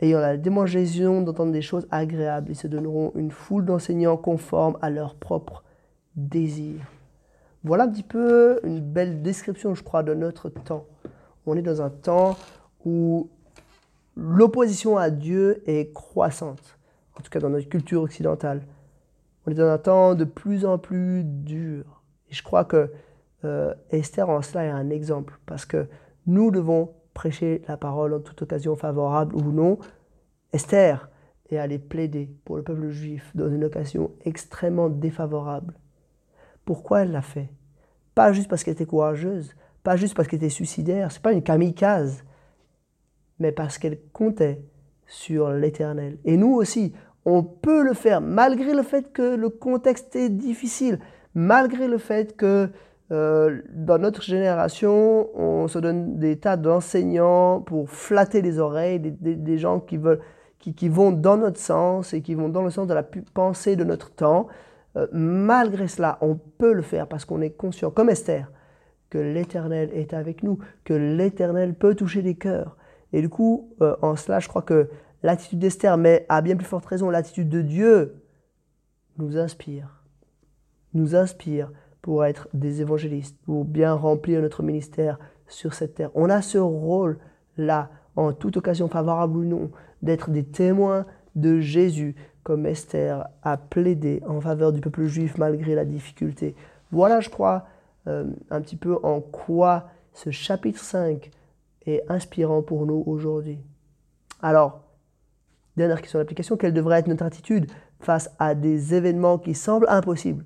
ayant 0.00 0.20
la 0.20 0.36
démangeaison 0.36 1.22
d'entendre 1.22 1.52
des 1.52 1.62
choses 1.62 1.86
agréables, 1.90 2.50
ils 2.50 2.56
se 2.56 2.66
donneront 2.66 3.12
une 3.14 3.30
foule 3.30 3.64
d'enseignants 3.64 4.16
conformes 4.16 4.78
à 4.82 4.90
leurs 4.90 5.14
propres 5.14 5.64
désirs. 6.16 6.82
Voilà 7.62 7.84
un 7.84 7.88
petit 7.88 8.02
peu 8.02 8.60
une 8.64 8.80
belle 8.80 9.22
description, 9.22 9.74
je 9.74 9.82
crois, 9.82 10.02
de 10.02 10.14
notre 10.14 10.50
temps. 10.50 10.84
On 11.46 11.56
est 11.56 11.62
dans 11.62 11.80
un 11.80 11.90
temps 11.90 12.36
où 12.84 13.30
l'opposition 14.16 14.98
à 14.98 15.10
Dieu 15.10 15.62
est 15.66 15.92
croissante, 15.92 16.78
en 17.18 17.22
tout 17.22 17.30
cas 17.30 17.40
dans 17.40 17.50
notre 17.50 17.68
culture 17.68 18.02
occidentale. 18.02 18.62
On 19.46 19.50
est 19.50 19.54
dans 19.54 19.68
un 19.68 19.78
temps 19.78 20.14
de 20.14 20.24
plus 20.24 20.64
en 20.64 20.78
plus 20.78 21.22
dur. 21.24 22.02
Et 22.30 22.34
je 22.34 22.42
crois 22.42 22.64
que 22.64 22.90
euh, 23.44 23.74
Esther 23.90 24.28
en 24.28 24.42
cela 24.42 24.64
est 24.64 24.70
un 24.70 24.90
exemple, 24.90 25.38
parce 25.46 25.64
que 25.64 25.86
nous 26.26 26.50
devons 26.50 26.90
prêcher 27.14 27.62
la 27.68 27.76
parole 27.76 28.12
en 28.12 28.20
toute 28.20 28.42
occasion 28.42 28.76
favorable 28.76 29.34
ou 29.36 29.52
non. 29.52 29.78
Esther 30.52 31.08
est 31.48 31.56
allée 31.56 31.78
plaider 31.78 32.30
pour 32.44 32.56
le 32.56 32.62
peuple 32.62 32.90
juif 32.90 33.30
dans 33.34 33.48
une 33.48 33.64
occasion 33.64 34.10
extrêmement 34.24 34.88
défavorable. 34.88 35.74
Pourquoi 36.64 37.02
elle 37.02 37.12
l'a 37.12 37.22
fait? 37.22 37.50
Pas 38.14 38.32
juste 38.32 38.48
parce 38.48 38.64
qu'elle 38.64 38.74
était 38.74 38.86
courageuse, 38.86 39.54
pas 39.82 39.96
juste 39.96 40.14
parce 40.14 40.28
qu'elle 40.28 40.38
était 40.38 40.48
suicidaire, 40.48 41.12
c'est 41.12 41.22
pas 41.22 41.32
une 41.32 41.42
kamikaze, 41.42 42.24
mais 43.38 43.52
parce 43.52 43.78
qu'elle 43.78 44.00
comptait 44.12 44.62
sur 45.06 45.50
l'Éternel. 45.50 46.18
Et 46.24 46.36
nous 46.36 46.54
aussi, 46.54 46.92
on 47.24 47.42
peut 47.42 47.82
le 47.82 47.94
faire 47.94 48.20
malgré 48.20 48.74
le 48.74 48.82
fait 48.82 49.12
que 49.12 49.34
le 49.34 49.48
contexte 49.48 50.14
est 50.16 50.30
difficile, 50.30 50.98
malgré 51.34 51.88
le 51.88 51.98
fait 51.98 52.36
que 52.36 52.70
euh, 53.12 53.60
dans 53.70 53.98
notre 53.98 54.22
génération, 54.22 55.28
on 55.38 55.68
se 55.68 55.78
donne 55.78 56.18
des 56.18 56.38
tas 56.38 56.56
d'enseignants 56.56 57.60
pour 57.60 57.90
flatter 57.90 58.40
les 58.40 58.58
oreilles, 58.58 58.98
des, 58.98 59.58
gens 59.58 59.80
qui, 59.80 59.98
veulent, 59.98 60.20
qui, 60.58 60.88
vont 60.88 61.12
dans 61.12 61.36
notre 61.36 61.60
sens 61.60 62.14
et 62.14 62.22
qui 62.22 62.34
vont 62.34 62.48
dans 62.48 62.62
le 62.62 62.70
sens 62.70 62.86
de 62.86 62.94
la 62.94 63.04
pensée 63.34 63.76
de 63.76 63.84
notre 63.84 64.10
temps. 64.10 64.48
Euh, 64.96 65.06
malgré 65.12 65.86
cela, 65.86 66.18
on 66.22 66.36
peut 66.36 66.72
le 66.72 66.82
faire 66.82 67.06
parce 67.06 67.24
qu'on 67.24 67.42
est 67.42 67.50
conscient, 67.50 67.90
comme 67.90 68.08
Esther, 68.08 68.50
que 69.10 69.18
l'Éternel 69.18 69.90
est 69.92 70.14
avec 70.14 70.42
nous, 70.42 70.58
que 70.84 70.94
l'Éternel 70.94 71.74
peut 71.74 71.94
toucher 71.94 72.22
les 72.22 72.36
cœurs. 72.36 72.76
Et 73.12 73.20
du 73.20 73.28
coup, 73.28 73.74
euh, 73.82 73.96
en 74.00 74.16
cela, 74.16 74.40
je 74.40 74.48
crois 74.48 74.62
que 74.62 74.88
l'attitude 75.22 75.58
d'Esther, 75.58 75.98
mais 75.98 76.24
à 76.30 76.40
bien 76.40 76.56
plus 76.56 76.66
forte 76.66 76.86
raison, 76.86 77.10
l'attitude 77.10 77.50
de 77.50 77.60
Dieu, 77.60 78.22
nous 79.18 79.36
inspire. 79.36 80.02
Nous 80.94 81.14
inspire 81.14 81.70
pour 82.04 82.26
être 82.26 82.48
des 82.52 82.82
évangélistes, 82.82 83.34
pour 83.46 83.64
bien 83.64 83.94
remplir 83.94 84.42
notre 84.42 84.62
ministère 84.62 85.18
sur 85.48 85.72
cette 85.72 85.94
terre. 85.94 86.10
On 86.14 86.28
a 86.28 86.42
ce 86.42 86.58
rôle-là, 86.58 87.88
en 88.14 88.34
toute 88.34 88.58
occasion 88.58 88.88
favorable 88.88 89.38
ou 89.38 89.44
non, 89.44 89.70
d'être 90.02 90.28
des 90.28 90.44
témoins 90.44 91.06
de 91.34 91.60
Jésus, 91.60 92.14
comme 92.42 92.66
Esther 92.66 93.26
a 93.42 93.56
plaidé 93.56 94.22
en 94.28 94.38
faveur 94.42 94.74
du 94.74 94.82
peuple 94.82 95.06
juif 95.06 95.38
malgré 95.38 95.74
la 95.74 95.86
difficulté. 95.86 96.54
Voilà, 96.92 97.20
je 97.20 97.30
crois, 97.30 97.64
euh, 98.06 98.26
un 98.50 98.60
petit 98.60 98.76
peu 98.76 98.98
en 99.02 99.22
quoi 99.22 99.88
ce 100.12 100.28
chapitre 100.28 100.80
5 100.80 101.30
est 101.86 102.02
inspirant 102.10 102.60
pour 102.60 102.84
nous 102.84 103.02
aujourd'hui. 103.06 103.60
Alors, 104.42 104.82
dernière 105.78 106.02
question 106.02 106.18
d'application, 106.18 106.58
quelle 106.58 106.74
devrait 106.74 106.98
être 106.98 107.08
notre 107.08 107.24
attitude 107.24 107.70
face 107.98 108.28
à 108.38 108.54
des 108.54 108.92
événements 108.92 109.38
qui 109.38 109.54
semblent 109.54 109.88
impossibles? 109.88 110.44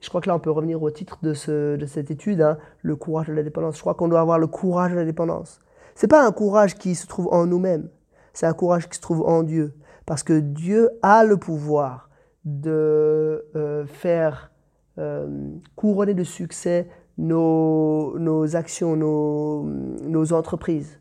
Je 0.00 0.08
crois 0.08 0.20
que 0.20 0.28
là, 0.28 0.34
on 0.34 0.40
peut 0.40 0.50
revenir 0.50 0.82
au 0.82 0.90
titre 0.90 1.18
de, 1.22 1.34
ce, 1.34 1.76
de 1.76 1.86
cette 1.86 2.10
étude, 2.10 2.40
hein, 2.40 2.58
le 2.82 2.96
courage 2.96 3.28
de 3.28 3.34
la 3.34 3.42
dépendance. 3.42 3.76
Je 3.76 3.80
crois 3.80 3.94
qu'on 3.94 4.08
doit 4.08 4.20
avoir 4.20 4.38
le 4.38 4.46
courage 4.46 4.92
de 4.92 4.96
la 4.96 5.04
dépendance. 5.04 5.60
Ce 5.94 6.06
n'est 6.06 6.08
pas 6.08 6.26
un 6.26 6.32
courage 6.32 6.76
qui 6.76 6.94
se 6.94 7.06
trouve 7.06 7.28
en 7.30 7.46
nous-mêmes, 7.46 7.88
c'est 8.32 8.46
un 8.46 8.54
courage 8.54 8.88
qui 8.88 8.96
se 8.96 9.02
trouve 9.02 9.22
en 9.26 9.42
Dieu. 9.42 9.74
Parce 10.06 10.22
que 10.22 10.40
Dieu 10.40 10.90
a 11.02 11.24
le 11.24 11.36
pouvoir 11.36 12.08
de 12.44 13.44
euh, 13.54 13.86
faire 13.86 14.50
euh, 14.98 15.28
couronner 15.76 16.14
de 16.14 16.24
succès 16.24 16.88
nos, 17.18 18.18
nos 18.18 18.56
actions, 18.56 18.96
nos, 18.96 19.64
nos 19.64 20.32
entreprises. 20.32 20.98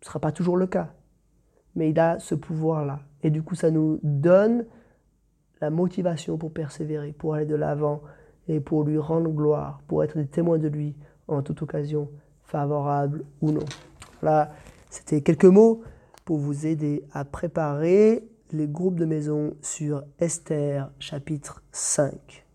Ce 0.00 0.06
ne 0.06 0.08
sera 0.08 0.18
pas 0.18 0.32
toujours 0.32 0.56
le 0.56 0.66
cas, 0.66 0.92
mais 1.76 1.90
il 1.90 2.00
a 2.00 2.18
ce 2.18 2.34
pouvoir-là. 2.34 3.00
Et 3.22 3.30
du 3.30 3.42
coup, 3.42 3.54
ça 3.54 3.70
nous 3.70 4.00
donne 4.02 4.66
la 5.60 5.70
motivation 5.70 6.38
pour 6.38 6.52
persévérer, 6.52 7.12
pour 7.12 7.34
aller 7.34 7.46
de 7.46 7.54
l'avant 7.54 8.02
et 8.48 8.60
pour 8.60 8.84
lui 8.84 8.98
rendre 8.98 9.30
gloire, 9.30 9.80
pour 9.86 10.02
être 10.02 10.16
des 10.16 10.26
témoins 10.26 10.58
de 10.58 10.68
lui 10.68 10.94
en 11.28 11.42
toute 11.42 11.62
occasion, 11.62 12.08
favorable 12.44 13.24
ou 13.40 13.52
non. 13.52 13.64
Voilà, 14.20 14.52
c'était 14.88 15.20
quelques 15.20 15.44
mots 15.44 15.82
pour 16.24 16.38
vous 16.38 16.66
aider 16.66 17.04
à 17.12 17.24
préparer 17.24 18.24
les 18.52 18.66
groupes 18.66 18.98
de 18.98 19.04
maison 19.04 19.54
sur 19.62 20.02
Esther 20.18 20.90
chapitre 20.98 21.62
5. 21.72 22.44